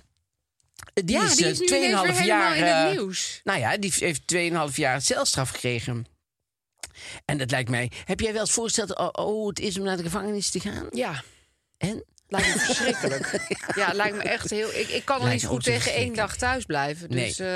[0.94, 2.56] Die ja, is, die eh, is nu ineens 2,5 weer helemaal jaar.
[2.56, 3.40] in het eh, nieuws.
[3.44, 4.22] Nou ja, die heeft
[4.70, 6.06] 2,5 jaar celstraf gekregen.
[7.24, 7.90] En dat lijkt mij.
[8.04, 10.86] Heb jij wel eens voorgesteld oh, oh, het is om naar de gevangenis te gaan?
[10.90, 11.22] Ja,
[11.76, 12.04] En?
[12.28, 13.40] Lijkt me verschrikkelijk.
[13.74, 14.68] ja, lijkt me echt heel...
[14.74, 17.10] Ik, ik kan er niet me goed tegen één dag thuis blijven.
[17.10, 17.26] Nee.
[17.26, 17.46] Dus, eh,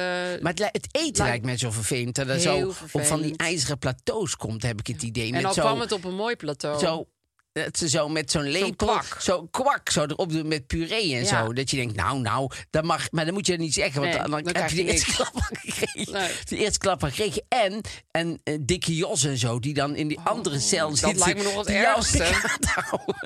[0.40, 2.14] Maar het, het eten Lijkt- lijkt mij zo vervelend.
[2.14, 5.32] Dat er zo op van die ijzeren plateaus komt, heb ik het idee.
[5.32, 6.78] en zo, kwam het op een mooi plateau.
[6.78, 7.06] zo,
[7.52, 9.16] dat ze zo met zo'n lepel, kwak.
[9.20, 11.44] zo kwak, zo erop doen met puree en Ja.
[11.44, 11.52] zo.
[11.52, 14.20] Dat je denkt, nou, nou, dat mag, maar dan moet je niet zeggen, want Nee,
[14.22, 16.12] dan, dan dan heb je de eerste klap gekregen.
[16.12, 16.30] Nee.
[16.48, 17.42] De eerste klap gekregen.
[17.48, 17.80] En,
[18.12, 21.18] en dikke Jos en zo, die dan in die andere cel Oh, dat zitten.
[21.18, 22.24] lijkt me nog het ergste.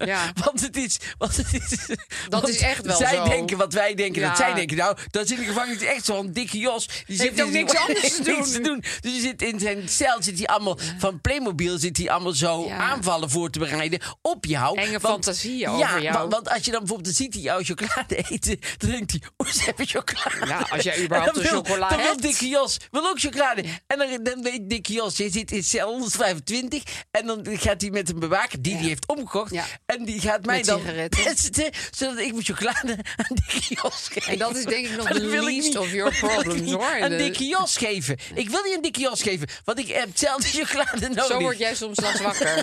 [0.05, 0.33] Ja.
[0.45, 1.87] Want het is, want het is
[2.29, 3.25] Dat is echt wel Zij zo.
[3.29, 4.77] denken wat wij denken dat zij denken.
[4.77, 6.87] Nou, dat is in de gevangenis echt zo'n dikke Jos.
[6.87, 8.85] Die Heeft zit ook niks anders te niks doen.
[9.01, 12.69] Dus je zit in zijn cel, zit hij allemaal van Playmobil, zit hij allemaal zo
[12.69, 14.79] aanvallen voor te bereiden op jou.
[14.79, 16.19] Enge Want- fantasieën ja, over jou.
[16.19, 19.47] Want, want als je dan bijvoorbeeld ziet die jou chocolade eten, dan denkt hij, oh,
[19.49, 20.47] ze hebben chocolade.
[20.47, 22.17] Ja, als jij überhaupt een wil- chocola Dan wil.
[22.17, 23.65] Dikke Jos wil ook chocolade.
[23.87, 27.91] En dan, dan weet Dikke Jos, je zit in cel 125 en dan gaat hij
[27.91, 29.53] met een bewaker die die heeft omgekocht.
[29.53, 29.65] Ja.
[29.87, 34.27] En die gaat mij Met dan pesten, zodat ik mijn chocolade aan Dikke Jos geef.
[34.29, 37.09] En dat is denk ik nog de least of your Dat wil ik problems, hoor.
[37.09, 38.17] De- Dikke Jos geven.
[38.35, 41.27] Ik wil niet een Dikke Jos geven, want ik heb zelf de chocolade nodig.
[41.27, 42.57] Zo word jij soms s'nachts wakker.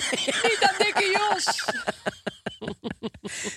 [0.44, 1.43] Niet aan dikke Jos.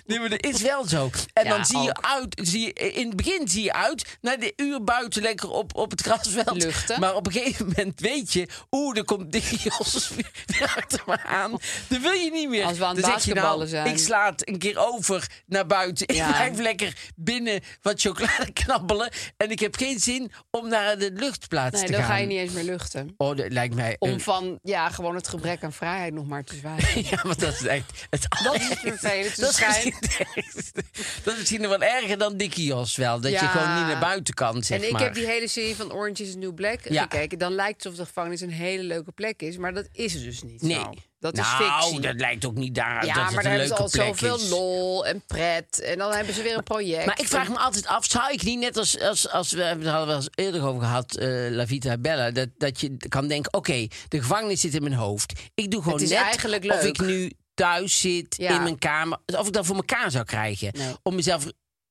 [0.07, 1.11] Nee, maar dat is wel zo.
[1.33, 2.05] En Ja, dan zie je ook.
[2.05, 5.75] uit, zie je, in het begin zie je uit naar de uur buiten lekker op,
[5.77, 6.63] op het grasveld.
[6.63, 7.01] Luchten.
[7.01, 10.11] Maar op een gegeven moment weet je, oeh, er komt Dickie Jos
[10.47, 11.51] weer achter me aan.
[11.89, 12.65] Dat wil je niet meer.
[12.65, 13.87] Als we aan het Dan zeg je, nou, zijn.
[13.87, 16.15] Ik sla het een keer over naar buiten.
[16.15, 16.27] Ja.
[16.29, 19.11] Ik blijf lekker binnen wat chocolade knabbelen.
[19.37, 22.11] En ik heb geen zin om naar de luchtplaats Nee, te dan gaan.
[22.11, 23.15] ga je niet eens meer luchten.
[23.17, 23.97] Oh, dat lijkt mij...
[23.99, 27.05] Om van, ja, gewoon het gebrek aan vrijheid nog maar te zwijgen.
[27.11, 29.41] Ja, want dat is echt het Dat is vervelend.
[29.41, 30.85] Dat
[31.25, 33.21] dat is misschien nog wel erger dan Dickie Jos wel.
[33.21, 35.03] Dat je gewoon niet naar buiten kan, zeg En ik maar.
[35.03, 37.03] heb die hele serie van Orange is the New Black Ja.
[37.03, 37.39] gekeken.
[37.39, 39.57] Dan lijkt het alsof de gevangenis een hele leuke plek is.
[39.57, 40.75] Maar dat is het dus niet Nee.
[40.75, 40.95] zo.
[41.21, 42.01] Dat is nou, fictie.
[42.01, 44.37] dat lijkt ook niet daar ja, dat maar het een hebben ze leuke al zoveel
[44.37, 44.49] is.
[44.49, 45.81] lol en pret.
[45.81, 47.07] En dan hebben ze weer een project.
[47.07, 49.85] Maar ik vraag me altijd af, zou ik niet net als, als, als we hebben
[49.87, 53.29] het hadden we eens eerder over gehad, eh, La Vita Bella, dat, dat je kan
[53.29, 55.33] denken, oké, de gevangenis zit in mijn hoofd.
[55.55, 58.55] Ik doe gewoon Het is net eigenlijk of ik nu thuis zit Ja.
[58.57, 60.71] in mijn kamer, of ik dat voor elkaar zou krijgen.
[60.79, 60.95] Nee.
[61.03, 61.47] Om mezelf,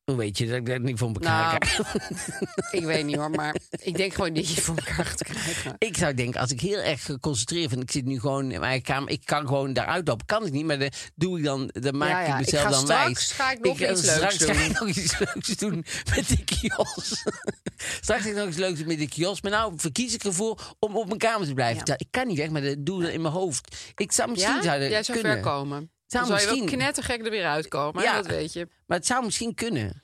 [0.05, 1.95] hoe weet je dat ik dat niet voor elkaar Nou, krijg?
[2.79, 5.75] ik weet niet hoor, maar ik denk gewoon dat je voor elkaar gaat krijgen.
[5.87, 8.81] Ik zou denken, als ik heel erg geconcentreerd ben, ik zit nu gewoon in mijn
[8.81, 10.25] kamer, ik kan gewoon daaruit lopen.
[10.25, 12.63] Kan ik niet, maar dan doe ik dan, dan maak Ja, ja, ik ik mezelf
[12.63, 13.31] ga dan straks wijs.
[13.31, 14.55] ga ik nog eh, iets leuks straks doen.
[14.55, 15.85] ga ik nog iets leuks doen
[16.15, 17.23] met die kios.
[18.01, 19.41] straks ga ik nog iets leuks doen met die kios.
[19.41, 21.81] Maar nou verkies ik ervoor om op mijn kamer te blijven.
[21.85, 21.93] Ja.
[21.97, 23.75] Ik kan niet weg, maar dat doe ik in mijn hoofd.
[23.95, 24.61] Ik zou misschien Ja?
[24.63, 25.37] zouden Jij zou kunnen.
[25.37, 25.89] ver komen.
[26.15, 28.15] Zou dan zou je wel knettergek er weer uitkomen, Ja.
[28.15, 28.67] dat weet je.
[28.85, 30.03] Maar het zou misschien kunnen.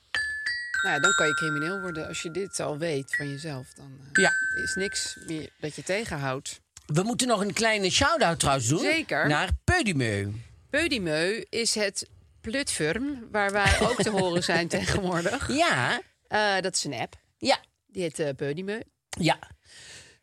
[0.83, 2.07] Nou ja, dan kan je crimineel worden.
[2.07, 4.31] Als je dit al weet van jezelf, dan eh, Ja.
[4.63, 6.61] is niks meer dat je tegenhoudt.
[6.85, 8.79] We moeten nog een kleine shout-out trouwens doen.
[8.79, 9.27] Zeker.
[9.27, 10.31] Naar Peudimeu.
[10.69, 12.09] Peudimeu is het
[12.41, 15.47] platform waar wij ook te horen zijn tegenwoordig.
[15.55, 17.15] Ja, Eh, dat is een app.
[17.37, 18.79] ja, Die heet eh Peudimeu.
[19.09, 19.39] Ja.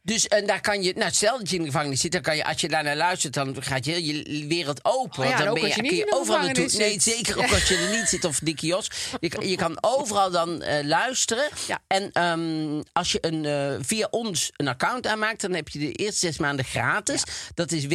[0.09, 2.37] Dus en daar kan je, nou stel dat je in de gevangenis zit, dan kan
[2.37, 5.23] je, als je daar naar luistert, dan gaat je heel je wereld open.
[5.25, 6.71] Oh ja, dan ben je kun de overal naartoe.
[6.79, 8.91] Nee, zeker ook als je er niet zit of dikke jos.
[9.21, 11.49] Je, kan- je kan overal dan eh, luisteren.
[11.67, 11.83] Ja.
[11.87, 15.93] En ehm, als je een, eh, via ons een account aanmaakt, dan heb je de
[15.93, 17.23] eerste zes maanden gratis.
[17.55, 17.87] Dat is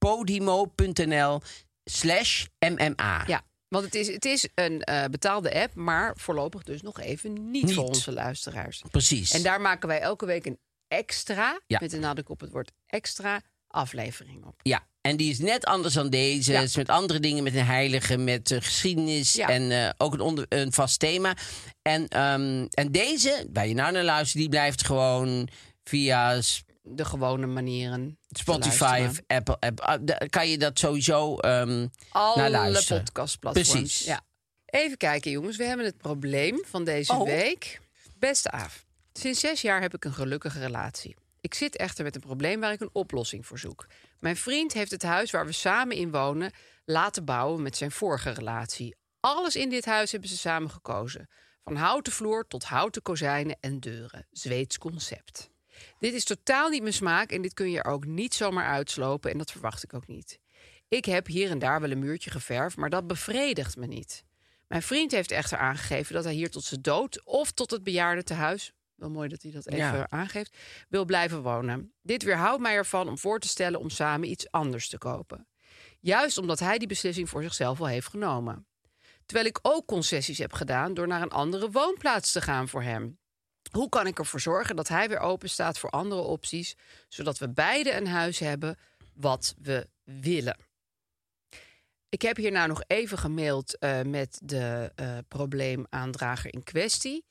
[0.00, 1.40] www.podimo.nl
[1.84, 3.24] slash mma.
[3.26, 7.50] Ja, want het is, het is een eh, betaalde app, maar voorlopig dus nog even
[7.50, 7.74] niet, Niet.
[7.74, 8.82] voor onze luisteraars.
[8.90, 9.30] Precies.
[9.30, 10.58] En daar maken wij elke week een
[10.90, 11.78] extra, Ja.
[11.80, 14.54] met de nadruk op het woord extra, aflevering op.
[14.62, 16.52] Ja, en die is net anders dan deze.
[16.52, 16.60] Ja.
[16.60, 19.48] Is met andere dingen, met een heilige, met geschiedenis Ja.
[19.48, 21.36] en eh, ook een, onder, een vast thema.
[21.82, 25.48] En, ehm, en deze, waar je nou naar luistert, die blijft gewoon
[25.84, 26.40] via
[26.82, 28.18] De gewone manieren.
[28.28, 29.56] Spotify of Apple.
[29.58, 33.02] App, ah, kan je dat sowieso naar Alle luisteren.
[33.04, 33.70] podcastplatforms.
[33.70, 34.04] Precies.
[34.06, 34.20] Ja.
[34.66, 35.56] Even kijken, jongens.
[35.56, 37.24] We hebben het probleem van deze Oh.
[37.24, 37.80] week.
[38.18, 41.16] Beste Aaf, sinds zes jaar heb ik een gelukkige relatie.
[41.40, 43.86] Ik zit echter met een probleem waar ik een oplossing voor zoek.
[44.18, 46.52] Mijn vriend heeft het huis waar we samen in wonen
[46.84, 48.94] laten bouwen met zijn vorige relatie.
[49.20, 51.28] Alles in dit huis hebben ze samen gekozen.
[51.64, 54.26] Van houten vloer tot houten kozijnen en deuren.
[54.30, 55.50] Zweeds concept.
[55.98, 59.30] Dit is totaal niet mijn smaak en dit kun je er ook niet zomaar uitslopen
[59.30, 60.38] en dat verwacht ik ook niet.
[60.88, 64.24] Ik heb hier en daar wel een muurtje geverfd, maar dat bevredigt me niet.
[64.68, 68.72] Mijn vriend heeft echter aangegeven dat hij hier tot zijn dood of tot het bejaardentehuis,
[69.00, 70.06] wel mooi dat hij dat even Ja.
[70.10, 70.56] aangeeft,
[70.88, 71.92] wil blijven wonen.
[72.02, 75.48] Dit weerhoudt mij ervan om voor te stellen om samen iets anders te kopen.
[76.00, 78.66] Juist omdat hij die beslissing voor zichzelf al heeft genomen.
[79.26, 83.18] Terwijl ik ook concessies heb gedaan door naar een andere woonplaats te gaan voor hem.
[83.70, 86.76] Hoe kan ik ervoor zorgen dat hij weer open staat voor andere opties,
[87.08, 88.78] zodat we beide een huis hebben
[89.14, 90.56] wat we willen?
[92.08, 97.24] Ik heb hier nou nog even gemaild eh, met de eh, probleemaandrager in kwestie.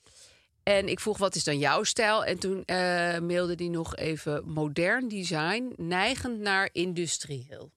[0.70, 2.26] En ik vroeg, wat is dan jouw stijl?
[2.26, 2.76] En toen eh,
[3.20, 7.72] mailde hij nog even modern design, neigend naar industrieel.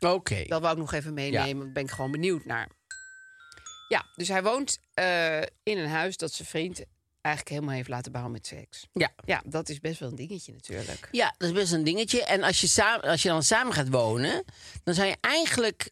[0.00, 0.44] Oké.
[0.46, 2.68] Dat wou ik nog even meenemen, ben ik gewoon benieuwd naar.
[3.88, 6.84] Ja, dus hij woont eh, in een huis dat zijn vriend
[7.20, 8.86] eigenlijk helemaal heeft laten bouwen met seks.
[8.92, 9.10] Ja.
[9.24, 11.08] Ja, dat is best wel een dingetje natuurlijk.
[11.10, 12.24] Ja, dat is best een dingetje.
[12.24, 14.44] En als je, samen, als je dan samen gaat wonen,
[14.84, 15.90] dan zou je eigenlijk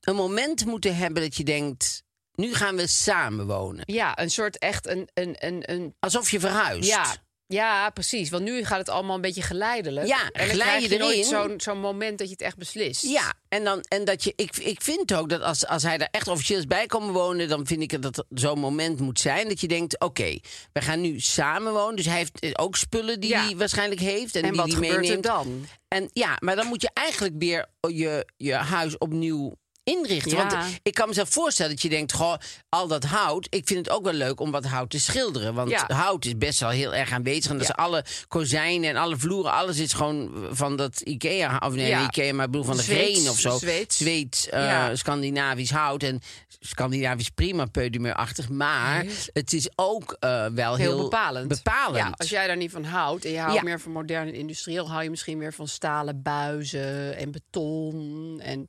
[0.00, 2.03] een moment moeten hebben dat je denkt:
[2.34, 3.82] nu gaan we samen wonen.
[3.86, 5.08] Ja, een soort echt een...
[5.14, 6.88] een, een, een Alsof je verhuist.
[6.88, 7.04] ja,
[7.46, 8.30] Ja, precies.
[8.30, 10.06] Want nu gaat het allemaal een beetje geleidelijk.
[10.06, 11.24] Ja, en dan krijg je erin.
[11.24, 13.02] zo'n zo'n moment dat je het echt beslist.
[13.02, 16.08] Ja, en, dan, en dat je, ik, ik vind ook dat als, als hij er
[16.10, 19.48] echt officieel is bij komen wonen, dan vind ik dat er zo'n moment moet zijn
[19.48, 20.38] dat je denkt: oké,
[20.72, 21.96] we gaan nu samen wonen.
[21.96, 23.44] Dus hij heeft eh, ook spullen die Ja.
[23.44, 25.22] hij waarschijnlijk heeft en, En die wat hij gebeurt er meeneemt.
[25.24, 25.66] dan?
[25.88, 29.54] En ja, maar dan moet je eigenlijk weer je, je huis opnieuw
[29.84, 30.36] inrichten.
[30.36, 30.46] Ja.
[30.48, 32.34] Want ik kan mezelf voorstellen dat je denkt, goh,
[32.68, 33.46] al dat hout.
[33.50, 35.54] Ik vind het ook wel leuk om wat hout te schilderen.
[35.54, 35.84] Want Ja.
[35.86, 37.50] hout is best wel heel erg aanwezig.
[37.50, 37.72] En dat Ja.
[37.76, 41.60] is alle kozijnen en alle vloeren, alles is gewoon van dat Ikea.
[41.64, 43.58] Of nee, Ikea, maar ik bedoel van de green of zo.
[43.58, 43.96] Zweeds.
[43.96, 44.88] Zweeds, eh.
[44.92, 46.02] Scandinavisch hout.
[46.02, 46.20] En
[46.60, 48.48] Scandinavisch prima peudemeurachtig.
[48.48, 51.08] Maar het is ook eh, wel heel, Heel
[51.46, 52.18] bepalend.
[52.18, 55.02] als jij daar niet van houdt en je houdt meer van modern en industrieel, hou
[55.02, 58.40] je misschien meer van stalen buizen en beton.
[58.42, 58.68] En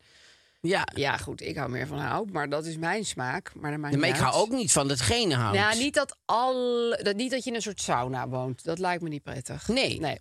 [0.66, 0.88] ja.
[0.96, 3.52] ja, goed, ik hou meer van hout, maar dat is mijn smaak.
[3.56, 5.56] Maar, dat maakt maar ik hou ook niet van dat gene hout.
[5.56, 6.54] Nou, niet dat, al,
[7.04, 8.64] dat, niet dat je in een soort sauna woont.
[8.64, 9.68] Dat lijkt me niet prettig.
[9.68, 10.00] Nee.
[10.00, 10.20] Nee.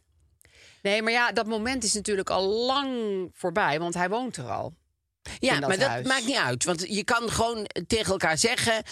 [0.83, 2.91] Nee, maar ja, dat moment is natuurlijk al lang
[3.33, 4.75] voorbij, want hij woont er al.
[5.39, 6.65] Ja, dat maar dat maakt niet uit.
[6.65, 8.83] Want je kan gewoon tegen elkaar zeggen...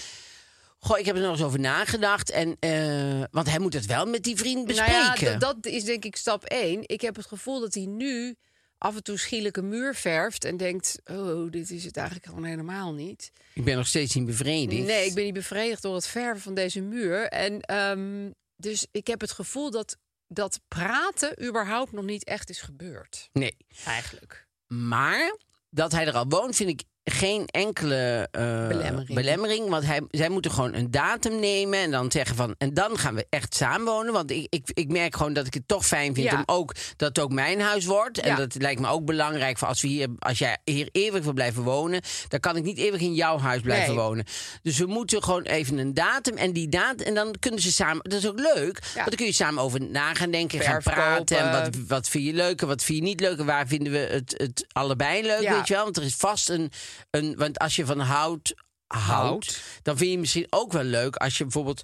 [0.78, 2.30] Goh, ik heb er nog eens over nagedacht.
[2.30, 5.24] En, eh, want hij moet het wel met die vriend bespreken.
[5.24, 6.80] Nou ja, d- dat is denk ik stap één.
[6.88, 8.36] Ik heb het gevoel dat hij nu
[8.82, 12.44] af en toe schielijk een muur verft en denkt: Oh, dit is het eigenlijk gewoon
[12.44, 13.32] helemaal niet.
[13.54, 14.86] Ik ben nog steeds niet bevredigd.
[14.86, 17.28] Nee, ik ben niet bevredigd door het verven van deze muur.
[17.28, 22.60] En ehm, dus ik heb het gevoel dat dat praten überhaupt nog niet echt is
[22.60, 23.28] gebeurd.
[23.32, 23.56] Nee.
[23.84, 24.46] Eigenlijk.
[24.66, 25.36] Maar
[25.70, 29.14] dat hij er al woont, vind ik geen enkele eh, Belemmering.
[29.14, 29.68] belemmering.
[29.68, 32.54] Want hij, zij moeten gewoon een datum nemen en dan zeggen van...
[32.58, 34.12] en dan gaan we echt samenwonen.
[34.12, 36.36] Want ik, ik, ik merk gewoon dat ik het toch fijn vind Ja.
[36.36, 38.18] om ook dat het ook mijn huis wordt.
[38.18, 38.36] En Ja.
[38.36, 41.62] dat lijkt me ook belangrijk voor als, we hier, als jij hier eeuwig wil blijven
[41.62, 42.00] wonen...
[42.28, 44.04] dan kan ik niet eeuwig in jouw huis blijven Nee.
[44.04, 44.24] wonen.
[44.62, 47.06] Dus we moeten gewoon even een datum en die datum...
[47.06, 48.02] en dan kunnen ze samen...
[48.02, 50.60] Dat is ook leuk, want dan kun je samen over na gaan denken...
[50.60, 53.38] gaan praten en wat, wat vind je leuk en wat vind je niet leuk...
[53.38, 55.84] en waar vinden we het, het allebei leuk, weet je wel?
[55.84, 56.70] Want er is vast een,
[57.10, 57.34] een...
[57.36, 58.54] Want als je van hout
[58.86, 61.16] houdt, dan vind je misschien ook wel leuk...
[61.16, 61.82] als je bijvoorbeeld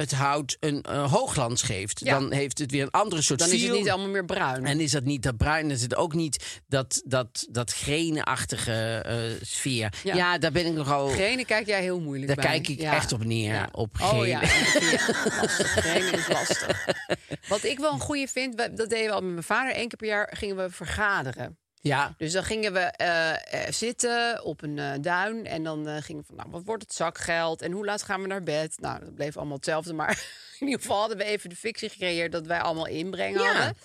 [0.00, 2.00] het hout een eh, hoogglans geeft.
[2.04, 2.18] Ja.
[2.18, 4.64] Dan heeft het weer een andere soort Dan is het niet allemaal meer bruin.
[4.64, 9.02] En is dat niet dat bruin, dan is het ook niet dat, dat, dat grenenachtige
[9.04, 9.92] eh, sfeer.
[10.02, 10.14] Ja.
[10.14, 10.38] Ja.
[10.38, 11.08] daar ben ik nogal...
[11.08, 12.46] Gene kijk jij heel moeilijk Daar bij.
[12.46, 12.94] kijk ik Ja.
[12.94, 14.40] echt op neer, op Oh ja.
[14.40, 16.86] Gene is lastig.
[17.48, 19.76] Wat ik wel een goede vind, dat deden we al met mijn vader.
[19.76, 21.58] Eén keer per jaar gingen we vergaderen.
[21.82, 23.30] Ja, Dus dan gingen we eh,
[23.66, 25.46] eh, zitten op een eh, duin.
[25.46, 27.62] En dan gingen we van, nou, wat wordt het zakgeld?
[27.62, 28.74] En hoe laat gaan we naar bed?
[28.80, 29.92] Nou, dat bleef allemaal hetzelfde.
[29.92, 30.10] Maar
[30.60, 32.32] in ieder geval hadden we even de fictie gecreëerd...
[32.32, 33.52] dat wij allemaal inbrengen Ja.
[33.52, 33.76] hadden.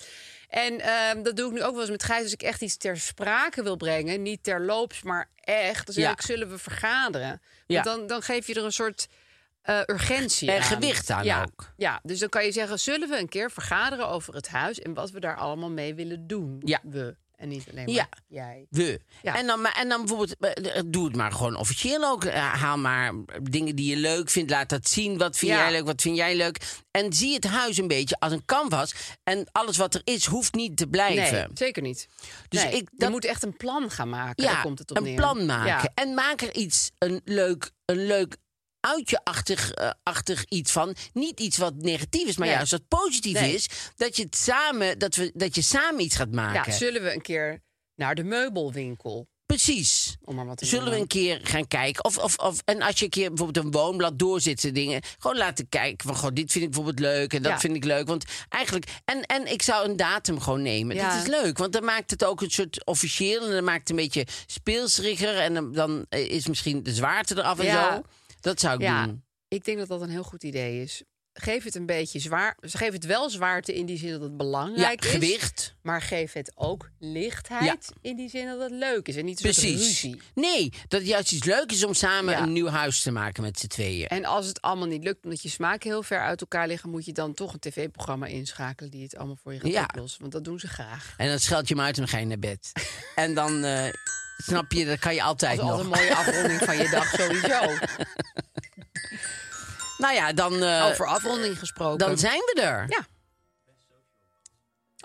[0.48, 2.22] En ehm, dat doe ik nu ook wel eens met Gijs.
[2.22, 5.86] Als ik echt iets ter sprake wil brengen, niet terloops, maar echt...
[5.86, 6.10] dan zeg Ja.
[6.10, 7.28] ik, zullen we vergaderen?
[7.28, 7.82] Want Ja.
[7.82, 9.08] dan, dan geef je er een soort
[9.62, 10.62] eh, urgentie En aan.
[10.62, 11.42] gewicht aan ja.
[11.42, 11.72] ook.
[11.76, 14.80] Ja, dus dan kan je zeggen, zullen we een keer vergaderen over het huis...
[14.80, 16.60] en wat we daar allemaal mee willen doen?
[16.64, 16.80] Ja.
[16.82, 17.16] We.
[17.36, 18.08] En niet alleen maar Ja.
[18.28, 18.66] jij.
[18.70, 19.00] we.
[19.22, 19.36] Ja.
[19.36, 22.24] En, dan, en dan bijvoorbeeld, eh, doe het maar gewoon officieel ook.
[22.24, 23.12] Eh, Haal maar
[23.42, 24.50] dingen die je leuk vindt.
[24.50, 25.18] Laat dat zien.
[25.18, 25.58] Wat vind Ja.
[25.58, 26.80] jij leuk, wat vind jij leuk?
[26.90, 28.94] En zie het huis een beetje als een canvas.
[29.24, 31.32] En alles wat er is, hoeft niet te blijven.
[31.38, 32.08] Nee, zeker niet.
[32.48, 34.44] Dus Nee, ik- Je dat- moet echt een plan gaan maken.
[34.44, 35.14] ja, komt het op een neer.
[35.16, 35.92] plan maken.
[35.94, 38.36] En maak er iets, een leuk, een leuk
[38.80, 40.94] uitje-achtig eh, achtig iets van.
[41.12, 42.56] Niet iets wat negatief is, maar Nee.
[42.56, 43.54] juist wat positief Nee.
[43.54, 43.68] is.
[43.96, 46.72] Dat je, het samen, dat, we, dat je samen iets gaat Ja, maken.
[46.72, 47.62] zullen we een keer
[47.94, 49.26] naar de meubelwinkel?
[49.46, 50.16] Precies.
[50.24, 52.04] Om maar wat te Zullen we een keer gaan kijken?
[52.04, 55.02] Of, of, of, en als je een keer bijvoorbeeld een woonblad doorzit, zit, dingen.
[55.18, 56.06] Gewoon laten kijken.
[56.08, 57.58] Van, goh, dit vind ik bijvoorbeeld leuk en dat Ja.
[57.60, 58.06] vind ik leuk.
[58.06, 58.90] Want eigenlijk.
[59.04, 60.96] En, en ik zou een datum gewoon nemen.
[60.96, 61.12] Ja.
[61.14, 63.44] Dat is leuk, want dan maakt het ook een soort officieel.
[63.44, 65.36] En dan maakt het een beetje speelsriger.
[65.38, 67.94] En dan, dan is misschien de zwaarte eraf en Ja.
[67.96, 68.02] zo.
[68.46, 69.24] Dat zou ik Ja, doen.
[69.48, 71.02] ik denk dat dat een heel goed idee is.
[71.32, 72.56] Geef het een beetje zwaar.
[72.60, 75.10] Geef het wel zwaarte in die zin dat het Ja, belangrijk is.
[75.10, 75.74] gewicht.
[75.82, 79.16] Maar geef het ook lichtheid in die zin dat het leuk is.
[79.16, 79.80] En niet Precies.
[79.80, 80.20] ruzie.
[80.34, 82.42] Nee, dat het juist iets leuk is om samen Ja.
[82.42, 84.06] een nieuw huis te maken met z'n tweeën.
[84.06, 86.90] En als het allemaal niet lukt, omdat je smaken heel ver uit elkaar liggen...
[86.90, 89.82] moet je dan toch een tv-programma inschakelen die het allemaal voor je gaat Ja.
[89.82, 90.20] oplossen.
[90.20, 91.14] Want dat doen ze graag.
[91.16, 92.72] En dan scheld je hem uit en ga je naar bed.
[93.14, 93.88] en dan eh,
[94.36, 95.84] snap je, dat kan je altijd Dat is nog.
[95.86, 97.60] altijd een mooie afronding van je dag sowieso.
[99.98, 101.98] Nou ja, dan, eh, Over afronding gesproken.
[101.98, 102.86] dan zijn we er.
[102.88, 103.06] Ja.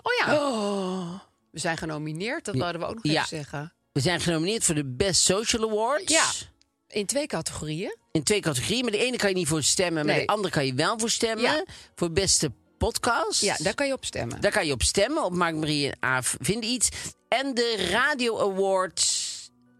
[0.02, 1.22] Oh ja.
[1.50, 3.12] We zijn genomineerd, dat wilden we ook nog Ja.
[3.12, 3.72] even zeggen.
[3.92, 6.12] We zijn genomineerd voor de Best Social Awards.
[6.12, 6.24] Ja.
[6.88, 7.96] In twee categorieën.
[8.12, 8.82] In twee categorieën.
[8.82, 10.26] Maar de ene kan je niet voor stemmen, maar Nee.
[10.26, 11.44] de andere kan je wel voor stemmen.
[11.44, 11.64] Ja.
[11.94, 12.52] Voor beste
[12.88, 13.40] podcast.
[13.40, 14.40] Ja, daar kan je op stemmen.
[14.40, 15.24] Daar kan je op stemmen.
[15.24, 16.88] Op Mark Marie en Aaf vinden iets.
[17.28, 19.30] En de Radio Awards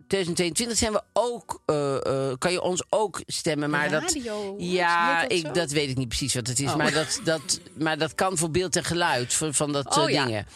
[0.07, 3.71] 2022 zijn we ook, eh, eh, kan je ons ook stemmen.
[3.71, 6.71] Maar dat, radio, ja, heet dat ik, dat weet ik niet precies wat het is.
[6.71, 6.77] Oh.
[6.77, 10.13] Maar, dat, dat, maar dat kan voor beeld en geluid van, van dat Oh, soort
[10.13, 10.25] ja.
[10.25, 10.47] dingen.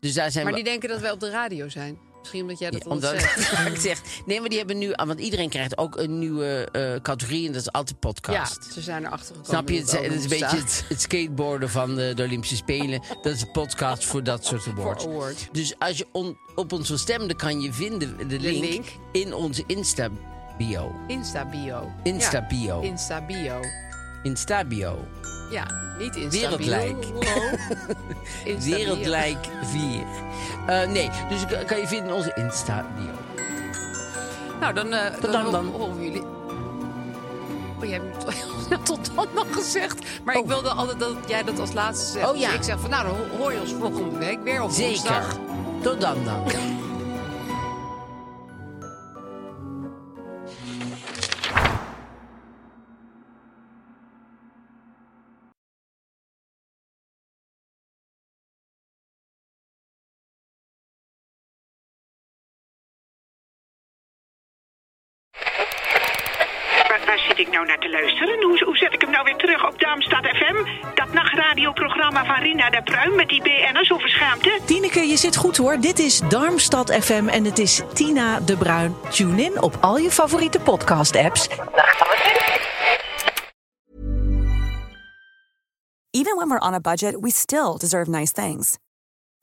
[0.00, 1.98] Dus daar zijn Maar we die denken dat wij op de radio zijn.
[2.20, 3.66] Misschien omdat jij dat Ja, omdat zegt.
[3.74, 7.46] ik zeg, nee, maar die hebben nu, want iedereen krijgt ook een nieuwe eh, categorie
[7.46, 8.72] en dat is altijd Ja, podcast.
[8.72, 9.46] ze zijn erachter gekomen.
[9.50, 9.76] Snap je?
[9.78, 13.02] Het, het het is een beetje het, het skateboarden van de, de Olympische Spelen.
[13.22, 15.04] Dat is een podcast voor dat soort awards.
[15.06, 15.48] awards.
[15.52, 18.86] Dus als je on- op ons wil stemmen, dan kan je vinden de, link, link.
[19.12, 20.92] in onze Insta-bio.
[21.06, 21.92] Insta-bio.
[22.02, 22.80] Insta-bio.
[22.82, 23.60] Ja, Insta-bio.
[24.22, 24.98] Insta-bio.
[25.50, 25.66] Ja,
[25.98, 26.56] niet Insta-bio.
[26.56, 27.04] Wereldlijk.
[28.44, 28.76] Insta-bio.
[28.76, 30.02] Wereldlijk 4.
[30.66, 33.10] Eh, nee, dus kan- kan je vinden in onze Insta-bio.
[34.60, 35.66] Nou, dan, eh Tot dan, dan.
[35.66, 36.22] horen jullie.
[37.80, 38.00] Oh, jij
[38.70, 40.06] hebt tot dan nog gezegd.
[40.24, 40.48] Maar ik Oh.
[40.48, 42.30] wilde altijd dat jij dat als laatste zegt.
[42.30, 42.46] Oh, ja.
[42.48, 44.62] Dus ik zeg van, nou, dan ho- hoor je ons volgende week weer.
[44.62, 44.88] Of Zeker.
[44.90, 45.36] woensdag.
[45.82, 46.42] Tot dan dan.
[67.28, 68.42] zit ik nou naar te luisteren?
[68.42, 70.56] Hoe, hoe zet ik hem nou weer terug op Darmstad FM?
[70.94, 74.60] Dat nachtradioprogramma van Rina de Pruim met die BN'ers over schaamte?
[74.64, 75.80] Tineke, je zit goed hoor.
[75.80, 78.94] Dit is Darmstad FM en het is Tina de Bruin.
[79.08, 81.48] Tune in op al je favoriete podcast-apps.
[86.10, 88.76] Even when we're on a budget, we still deserve nice things.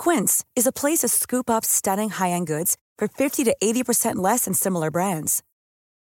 [0.04, 4.44] Quince is a place to scoop up stunning high-end goods for 50 to 80% less
[4.44, 5.42] than similar brands.